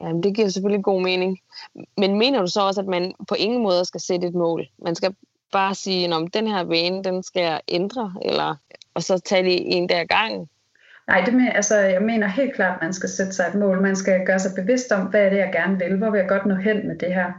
Jamen, 0.00 0.22
det 0.22 0.34
giver 0.34 0.48
selvfølgelig 0.48 0.84
god 0.84 1.02
mening. 1.02 1.38
Men 1.96 2.18
mener 2.18 2.40
du 2.40 2.46
så 2.46 2.60
også, 2.60 2.80
at 2.80 2.86
man 2.86 3.12
på 3.28 3.34
ingen 3.38 3.62
måde 3.62 3.84
skal 3.84 4.00
sætte 4.00 4.26
et 4.26 4.34
mål? 4.34 4.66
Man 4.78 4.94
skal 4.94 5.14
bare 5.52 5.74
sige, 5.74 6.14
om 6.14 6.26
den 6.26 6.46
her 6.46 6.64
vane, 6.64 7.04
den 7.04 7.22
skal 7.22 7.42
jeg 7.42 7.60
ændre, 7.68 8.14
eller, 8.24 8.56
og 8.94 9.02
så 9.02 9.18
tage 9.18 9.42
det 9.42 9.76
en 9.76 9.88
der 9.88 10.04
gang? 10.04 10.48
Nej, 11.06 11.22
det 11.26 11.34
med, 11.34 11.48
altså, 11.54 11.76
jeg 11.76 12.02
mener 12.02 12.26
helt 12.26 12.54
klart, 12.54 12.74
at 12.74 12.82
man 12.82 12.92
skal 12.92 13.08
sætte 13.08 13.32
sig 13.32 13.46
et 13.48 13.54
mål. 13.54 13.82
Man 13.82 13.96
skal 13.96 14.26
gøre 14.26 14.38
sig 14.38 14.50
bevidst 14.56 14.92
om, 14.92 15.06
hvad 15.06 15.20
er 15.20 15.30
det, 15.30 15.36
jeg 15.36 15.52
gerne 15.52 15.78
vil? 15.78 15.98
Hvor 15.98 16.10
vil 16.10 16.18
jeg 16.18 16.28
godt 16.28 16.46
nå 16.46 16.54
hen 16.54 16.88
med 16.88 16.98
det 16.98 17.14
her? 17.14 17.32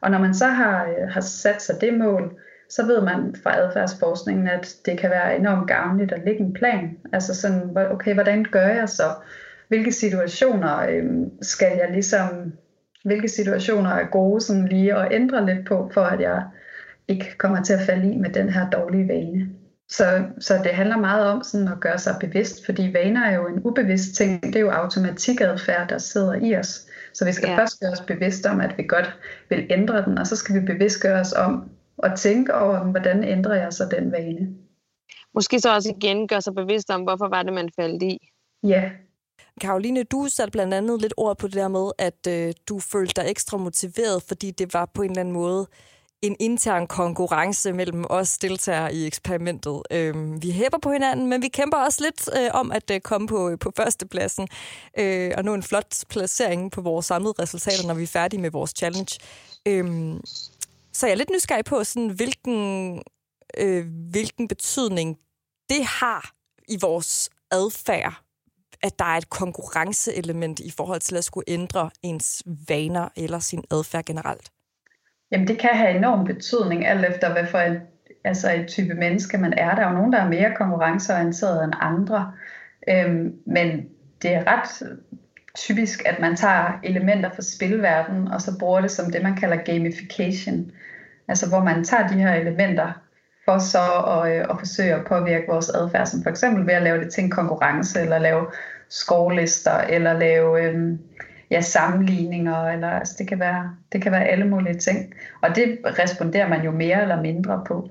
Og 0.00 0.10
når 0.10 0.18
man 0.18 0.34
så 0.34 0.46
har, 0.46 0.84
øh, 0.84 1.08
har 1.08 1.20
sat 1.20 1.62
sig 1.62 1.80
det 1.80 1.94
mål, 1.98 2.40
så 2.68 2.86
ved 2.86 3.00
man 3.00 3.34
fra 3.42 3.56
adfærdsforskningen, 3.58 4.48
at 4.48 4.76
det 4.86 4.98
kan 4.98 5.10
være 5.10 5.36
enormt 5.36 5.68
gavnligt 5.68 6.12
at 6.12 6.24
lægge 6.24 6.40
en 6.40 6.52
plan. 6.52 6.98
Altså 7.12 7.34
sådan, 7.34 7.76
okay, 7.90 8.14
hvordan 8.14 8.44
gør 8.44 8.68
jeg 8.68 8.88
så? 8.88 9.04
Hvilke 9.68 9.92
situationer 9.92 10.78
øh, 10.78 11.04
skal 11.42 11.78
jeg 11.78 11.90
ligesom, 11.92 12.52
hvilke 13.04 13.28
situationer 13.28 13.90
er 13.90 14.06
gode 14.06 14.40
sådan 14.40 14.68
lige 14.68 14.94
at 14.94 15.12
ændre 15.12 15.46
lidt 15.46 15.66
på, 15.66 15.90
for 15.94 16.00
at 16.00 16.20
jeg 16.20 16.42
ikke 17.08 17.34
kommer 17.38 17.62
til 17.62 17.72
at 17.72 17.80
falde 17.86 18.12
i 18.12 18.16
med 18.16 18.30
den 18.30 18.48
her 18.48 18.70
dårlige 18.70 19.08
vane. 19.08 19.50
Så, 19.88 20.24
så 20.38 20.54
det 20.64 20.70
handler 20.70 20.96
meget 20.96 21.26
om 21.26 21.42
sådan 21.42 21.68
at 21.68 21.80
gøre 21.80 21.98
sig 21.98 22.16
bevidst, 22.20 22.64
fordi 22.64 22.90
vaner 22.94 23.26
er 23.26 23.34
jo 23.34 23.48
en 23.48 23.60
ubevidst 23.64 24.14
ting. 24.14 24.42
Det 24.42 24.56
er 24.56 24.60
jo 24.60 24.70
automatikadfærd, 24.70 25.88
der 25.88 25.98
sidder 25.98 26.34
i 26.34 26.56
os. 26.56 26.86
Så 27.14 27.24
vi 27.24 27.32
skal 27.32 27.48
ja. 27.48 27.58
først 27.58 27.80
gøre 27.80 27.90
os 27.90 28.00
bevidst 28.00 28.46
om, 28.46 28.60
at 28.60 28.78
vi 28.78 28.82
godt 28.82 29.18
vil 29.48 29.66
ændre 29.70 30.04
den, 30.04 30.18
og 30.18 30.26
så 30.26 30.36
skal 30.36 30.60
vi 30.60 30.66
bevidst 30.66 31.02
gøre 31.02 31.20
os 31.20 31.32
om 31.32 31.70
at 32.02 32.18
tænke 32.18 32.54
over, 32.54 32.84
hvordan 32.84 33.24
ændrer 33.24 33.54
jeg 33.54 33.72
så 33.72 33.84
den 33.90 34.12
vane. 34.12 34.54
Måske 35.34 35.60
så 35.60 35.74
også 35.74 35.94
igen 35.96 36.28
gøre 36.28 36.42
sig 36.42 36.54
bevidst 36.54 36.90
om, 36.90 37.02
hvorfor 37.02 37.28
var 37.28 37.42
det, 37.42 37.52
man 37.52 37.70
faldt 37.76 38.02
i. 38.02 38.18
Ja. 38.62 38.90
Karoline, 39.60 40.02
du 40.02 40.28
satte 40.28 40.50
blandt 40.50 40.74
andet 40.74 41.00
lidt 41.00 41.14
ord 41.16 41.38
på 41.38 41.46
det 41.46 41.54
der 41.54 41.68
med, 41.68 41.90
at 41.98 42.26
øh, 42.28 42.54
du 42.68 42.78
følte 42.78 43.22
dig 43.22 43.30
ekstra 43.30 43.56
motiveret, 43.56 44.22
fordi 44.22 44.50
det 44.50 44.74
var 44.74 44.90
på 44.94 45.02
en 45.02 45.10
eller 45.10 45.20
anden 45.20 45.34
måde 45.34 45.66
en 46.22 46.36
intern 46.40 46.86
konkurrence 46.86 47.72
mellem 47.72 48.04
os 48.10 48.38
deltagere 48.38 48.94
i 48.94 49.06
eksperimentet. 49.06 49.82
Øh, 49.90 50.42
vi 50.42 50.50
hæpper 50.50 50.78
på 50.78 50.92
hinanden, 50.92 51.26
men 51.28 51.42
vi 51.42 51.48
kæmper 51.48 51.78
også 51.78 52.04
lidt 52.04 52.28
øh, 52.38 52.50
om 52.54 52.72
at 52.72 52.90
øh, 52.90 53.00
komme 53.00 53.28
på, 53.28 53.48
øh, 53.48 53.58
på 53.58 53.72
førstepladsen 53.76 54.48
øh, 54.98 55.32
og 55.36 55.44
nå 55.44 55.54
en 55.54 55.62
flot 55.62 56.04
placering 56.08 56.72
på 56.72 56.80
vores 56.80 57.06
samlede 57.06 57.34
resultater, 57.38 57.86
når 57.86 57.94
vi 57.94 58.02
er 58.02 58.06
færdige 58.06 58.40
med 58.40 58.50
vores 58.50 58.70
challenge. 58.76 59.18
Øh, 59.66 60.16
så 60.92 61.06
jeg 61.06 61.12
er 61.12 61.16
lidt 61.16 61.30
nysgerrig 61.30 61.64
på, 61.64 61.84
sådan, 61.84 62.08
hvilken, 62.08 63.02
øh, 63.58 63.86
hvilken 64.10 64.48
betydning 64.48 65.18
det 65.68 65.84
har 65.84 66.32
i 66.68 66.78
vores 66.80 67.30
adfærd, 67.50 68.23
at 68.84 68.98
der 68.98 69.04
er 69.04 69.16
et 69.16 69.30
konkurrenceelement 69.30 70.60
i 70.60 70.72
forhold 70.76 71.00
til 71.00 71.16
at 71.16 71.24
skulle 71.24 71.44
ændre 71.48 71.90
ens 72.02 72.42
vaner 72.68 73.08
eller 73.16 73.38
sin 73.38 73.64
adfærd 73.70 74.04
generelt. 74.04 74.50
Jamen 75.30 75.48
det 75.48 75.58
kan 75.58 75.70
have 75.72 75.96
enorm 75.96 76.24
betydning, 76.24 76.86
alt 76.86 77.04
efter 77.04 77.32
hvad 77.32 77.46
for 77.46 77.58
et, 77.58 77.80
altså 78.24 78.52
et 78.52 78.68
type 78.68 78.94
menneske 78.94 79.38
man 79.38 79.52
er. 79.56 79.74
Der 79.74 79.82
er 79.82 79.88
jo 79.88 79.96
nogen, 79.96 80.12
der 80.12 80.18
er 80.20 80.28
mere 80.28 80.54
konkurrenceorienteret 80.56 81.64
end 81.64 81.72
andre. 81.80 82.32
Øhm, 82.88 83.32
men 83.46 83.88
det 84.22 84.34
er 84.34 84.44
ret 84.46 84.98
typisk, 85.54 86.02
at 86.06 86.20
man 86.20 86.36
tager 86.36 86.80
elementer 86.82 87.30
fra 87.30 87.42
spilverdenen, 87.42 88.28
og 88.28 88.40
så 88.40 88.58
bruger 88.58 88.80
det 88.80 88.90
som 88.90 89.12
det, 89.12 89.22
man 89.22 89.36
kalder 89.36 89.56
gamification. 89.56 90.70
Altså 91.28 91.48
hvor 91.48 91.60
man 91.60 91.84
tager 91.84 92.08
de 92.08 92.14
her 92.14 92.34
elementer 92.34 92.92
for 93.44 93.58
så 93.58 93.84
at, 94.14 94.32
øh, 94.32 94.46
at 94.50 94.56
forsøge 94.58 94.94
at 94.94 95.04
påvirke 95.06 95.44
vores 95.48 95.68
adfærd, 95.68 96.06
som 96.06 96.22
for 96.22 96.30
eksempel 96.30 96.66
ved 96.66 96.74
at 96.74 96.82
lave 96.82 97.04
det 97.04 97.12
til 97.12 97.24
en 97.24 97.30
konkurrence, 97.30 98.00
eller 98.00 98.18
lave 98.18 98.46
skovlister, 98.94 99.78
eller 99.78 100.12
lave 100.18 100.62
øh, 100.62 100.98
ja, 101.50 101.60
sammenligninger, 101.60 102.64
eller 102.64 102.88
altså, 102.88 103.14
det, 103.18 103.28
kan 103.28 103.38
være, 103.38 103.70
det 103.92 104.02
kan 104.02 104.12
være 104.12 104.24
alle 104.24 104.44
mulige 104.44 104.78
ting. 104.78 105.14
Og 105.42 105.56
det 105.56 105.78
responderer 105.84 106.48
man 106.48 106.64
jo 106.64 106.70
mere 106.70 107.02
eller 107.02 107.22
mindre 107.22 107.64
på, 107.66 107.88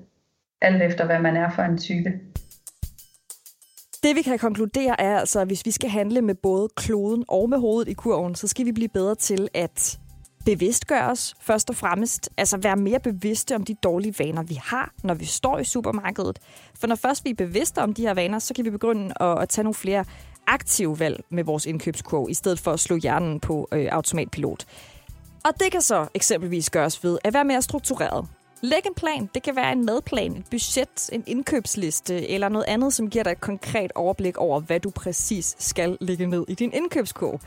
alt 0.61 0.81
efter 0.81 1.05
hvad 1.05 1.19
man 1.19 1.35
er 1.35 1.49
for 1.49 1.61
en 1.61 1.77
type. 1.77 2.13
Det 4.03 4.15
vi 4.15 4.21
kan 4.21 4.39
konkludere 4.39 5.01
er 5.01 5.19
altså, 5.19 5.39
at 5.39 5.47
hvis 5.47 5.65
vi 5.65 5.71
skal 5.71 5.89
handle 5.89 6.21
med 6.21 6.35
både 6.35 6.69
kloden 6.75 7.23
og 7.27 7.49
med 7.49 7.57
hovedet 7.57 7.91
i 7.91 7.93
kurven, 7.93 8.35
så 8.35 8.47
skal 8.47 8.65
vi 8.65 8.71
blive 8.71 8.89
bedre 8.89 9.15
til 9.15 9.47
at 9.53 9.99
bevidstgøre 10.45 11.11
os 11.11 11.35
først 11.41 11.69
og 11.69 11.75
fremmest. 11.75 12.29
Altså 12.37 12.57
være 12.57 12.75
mere 12.75 12.99
bevidste 12.99 13.55
om 13.55 13.63
de 13.63 13.73
dårlige 13.73 14.15
vaner, 14.19 14.43
vi 14.43 14.59
har, 14.63 14.93
når 15.03 15.13
vi 15.13 15.25
står 15.25 15.59
i 15.59 15.63
supermarkedet. 15.63 16.39
For 16.79 16.87
når 16.87 16.95
først 16.95 17.25
vi 17.25 17.29
er 17.29 17.35
bevidste 17.35 17.79
om 17.79 17.93
de 17.93 18.01
her 18.01 18.13
vaner, 18.13 18.39
så 18.39 18.53
kan 18.53 18.65
vi 18.65 18.69
begynde 18.69 19.13
at, 19.19 19.41
at 19.41 19.49
tage 19.49 19.63
nogle 19.63 19.75
flere 19.75 20.05
aktive 20.47 20.99
valg 20.99 21.23
med 21.29 21.43
vores 21.43 21.65
indkøbskurv, 21.65 22.29
i 22.29 22.33
stedet 22.33 22.59
for 22.59 22.71
at 22.71 22.79
slå 22.79 22.95
hjernen 22.95 23.39
på 23.39 23.67
øh, 23.71 23.87
automatpilot. 23.91 24.65
Og 25.45 25.51
det 25.59 25.71
kan 25.71 25.81
så 25.81 26.07
eksempelvis 26.13 26.69
gøres 26.69 27.03
ved 27.03 27.17
at 27.23 27.33
være 27.33 27.45
mere 27.45 27.61
struktureret. 27.61 28.27
Læg 28.61 28.85
en 28.85 28.93
plan. 28.95 29.29
Det 29.35 29.43
kan 29.43 29.55
være 29.55 29.71
en 29.71 29.85
madplan, 29.85 30.31
et 30.31 30.45
budget, 30.51 31.09
en 31.11 31.23
indkøbsliste 31.27 32.29
eller 32.29 32.49
noget 32.49 32.65
andet, 32.67 32.93
som 32.93 33.09
giver 33.09 33.23
dig 33.23 33.31
et 33.31 33.41
konkret 33.41 33.91
overblik 33.95 34.37
over, 34.37 34.59
hvad 34.59 34.79
du 34.79 34.89
præcis 34.89 35.55
skal 35.59 35.97
lægge 36.01 36.25
ned 36.25 36.45
i 36.47 36.53
din 36.55 36.73
indkøbskurv. 36.73 37.39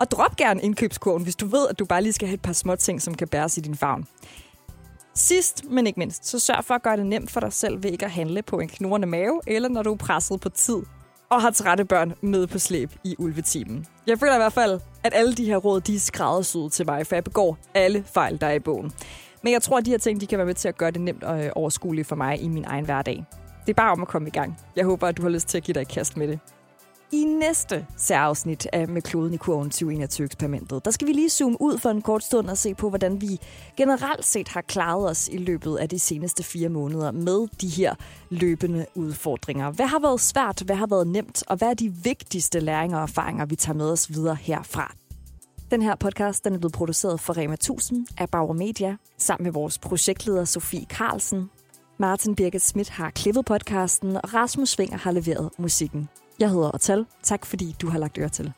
Og 0.00 0.10
drop 0.10 0.36
gerne 0.36 0.62
indkøbskurven, 0.62 1.22
hvis 1.22 1.36
du 1.36 1.46
ved, 1.46 1.68
at 1.70 1.78
du 1.78 1.84
bare 1.84 2.02
lige 2.02 2.12
skal 2.12 2.28
have 2.28 2.34
et 2.34 2.42
par 2.42 2.52
små 2.52 2.76
ting, 2.76 3.02
som 3.02 3.14
kan 3.14 3.28
bæres 3.28 3.58
i 3.58 3.60
din 3.60 3.74
favn. 3.74 4.06
Sidst, 5.14 5.64
men 5.70 5.86
ikke 5.86 5.98
mindst, 6.00 6.26
så 6.26 6.38
sørg 6.38 6.64
for 6.64 6.74
at 6.74 6.82
gøre 6.82 6.96
det 6.96 7.06
nemt 7.06 7.30
for 7.30 7.40
dig 7.40 7.52
selv 7.52 7.82
ved 7.82 7.90
ikke 7.90 8.04
at 8.04 8.10
handle 8.10 8.42
på 8.42 8.58
en 8.58 8.68
knurrende 8.68 9.06
mave, 9.06 9.40
eller 9.46 9.68
når 9.68 9.82
du 9.82 9.92
er 9.92 9.96
presset 9.96 10.40
på 10.40 10.48
tid 10.48 10.82
og 11.34 11.42
har 11.42 11.50
trætte 11.50 11.84
børn 11.84 12.14
med 12.20 12.46
på 12.46 12.58
slæb 12.58 12.92
i 13.04 13.14
ulvetimen. 13.18 13.86
Jeg 14.06 14.18
føler 14.18 14.34
i 14.34 14.38
hvert 14.38 14.52
fald, 14.52 14.80
at 15.04 15.12
alle 15.14 15.34
de 15.34 15.44
her 15.44 15.56
råd, 15.56 15.80
de 15.80 15.94
er 15.94 15.98
skræddersyet 15.98 16.72
til 16.72 16.86
mig, 16.86 17.06
for 17.06 17.16
jeg 17.16 17.24
begår 17.24 17.58
alle 17.74 18.04
fejl, 18.14 18.40
der 18.40 18.46
er 18.46 18.52
i 18.52 18.58
bogen. 18.58 18.92
Men 19.42 19.52
jeg 19.52 19.62
tror, 19.62 19.78
at 19.78 19.86
de 19.86 19.90
her 19.90 19.98
ting, 19.98 20.20
de 20.20 20.26
kan 20.26 20.38
være 20.38 20.46
med 20.46 20.54
til 20.54 20.68
at 20.68 20.76
gøre 20.76 20.90
det 20.90 21.00
nemt 21.00 21.24
og 21.24 21.44
øh, 21.44 21.50
overskueligt 21.54 22.08
for 22.08 22.16
mig 22.16 22.42
i 22.42 22.48
min 22.48 22.64
egen 22.64 22.84
hverdag. 22.84 23.24
Det 23.66 23.72
er 23.72 23.74
bare 23.74 23.92
om 23.92 24.02
at 24.02 24.08
komme 24.08 24.28
i 24.28 24.30
gang. 24.30 24.58
Jeg 24.76 24.84
håber, 24.84 25.06
at 25.06 25.16
du 25.16 25.22
har 25.22 25.28
lyst 25.30 25.48
til 25.48 25.58
at 25.58 25.64
give 25.64 25.74
dig 25.74 25.80
et 25.80 25.88
kast 25.88 26.16
med 26.16 26.28
det. 26.28 26.38
I 27.14 27.24
næste 27.24 27.86
særafsnit 27.96 28.66
af 28.72 28.88
Med 28.88 29.02
kloden 29.02 29.34
i 29.34 29.36
kurven 29.36 29.72
2021-eksperimentet, 29.74 30.84
der 30.84 30.90
skal 30.90 31.08
vi 31.08 31.12
lige 31.12 31.30
zoome 31.30 31.56
ud 31.60 31.78
for 31.78 31.90
en 31.90 32.02
kort 32.02 32.24
stund 32.24 32.50
og 32.50 32.58
se 32.58 32.74
på, 32.74 32.88
hvordan 32.88 33.20
vi 33.20 33.40
generelt 33.76 34.24
set 34.24 34.48
har 34.48 34.60
klaret 34.60 35.10
os 35.10 35.28
i 35.28 35.36
løbet 35.36 35.76
af 35.76 35.88
de 35.88 35.98
seneste 35.98 36.42
fire 36.42 36.68
måneder 36.68 37.10
med 37.10 37.48
de 37.60 37.68
her 37.68 37.94
løbende 38.30 38.86
udfordringer. 38.94 39.70
Hvad 39.70 39.86
har 39.86 39.98
været 39.98 40.20
svært, 40.20 40.62
hvad 40.66 40.76
har 40.76 40.86
været 40.86 41.06
nemt, 41.06 41.42
og 41.46 41.56
hvad 41.56 41.68
er 41.68 41.74
de 41.74 41.92
vigtigste 42.04 42.60
læringer 42.60 42.96
og 42.96 43.02
erfaringer, 43.02 43.46
vi 43.46 43.56
tager 43.56 43.76
med 43.76 43.90
os 43.90 44.12
videre 44.12 44.36
herfra? 44.40 44.94
Den 45.70 45.82
her 45.82 45.94
podcast 45.94 46.44
den 46.44 46.54
er 46.54 46.58
blevet 46.58 46.72
produceret 46.72 47.20
for 47.20 47.36
Rema 47.36 47.54
1000 47.54 48.06
af 48.18 48.30
Bauer 48.30 48.52
Media, 48.54 48.96
sammen 49.18 49.44
med 49.44 49.52
vores 49.52 49.78
projektleder 49.78 50.44
Sofie 50.44 50.84
Carlsen. 50.84 51.50
Martin 51.98 52.34
Birgit 52.34 52.62
Schmidt 52.62 52.90
har 52.90 53.10
klippet 53.10 53.44
podcasten, 53.44 54.16
og 54.16 54.34
Rasmus 54.34 54.68
Svinger 54.68 54.98
har 54.98 55.12
leveret 55.12 55.50
musikken. 55.58 56.08
Jeg 56.40 56.50
hedder 56.50 56.74
Otal. 56.74 57.06
Tak 57.22 57.46
fordi 57.46 57.76
du 57.82 57.88
har 57.88 57.98
lagt 57.98 58.18
øre 58.18 58.28
til. 58.28 58.52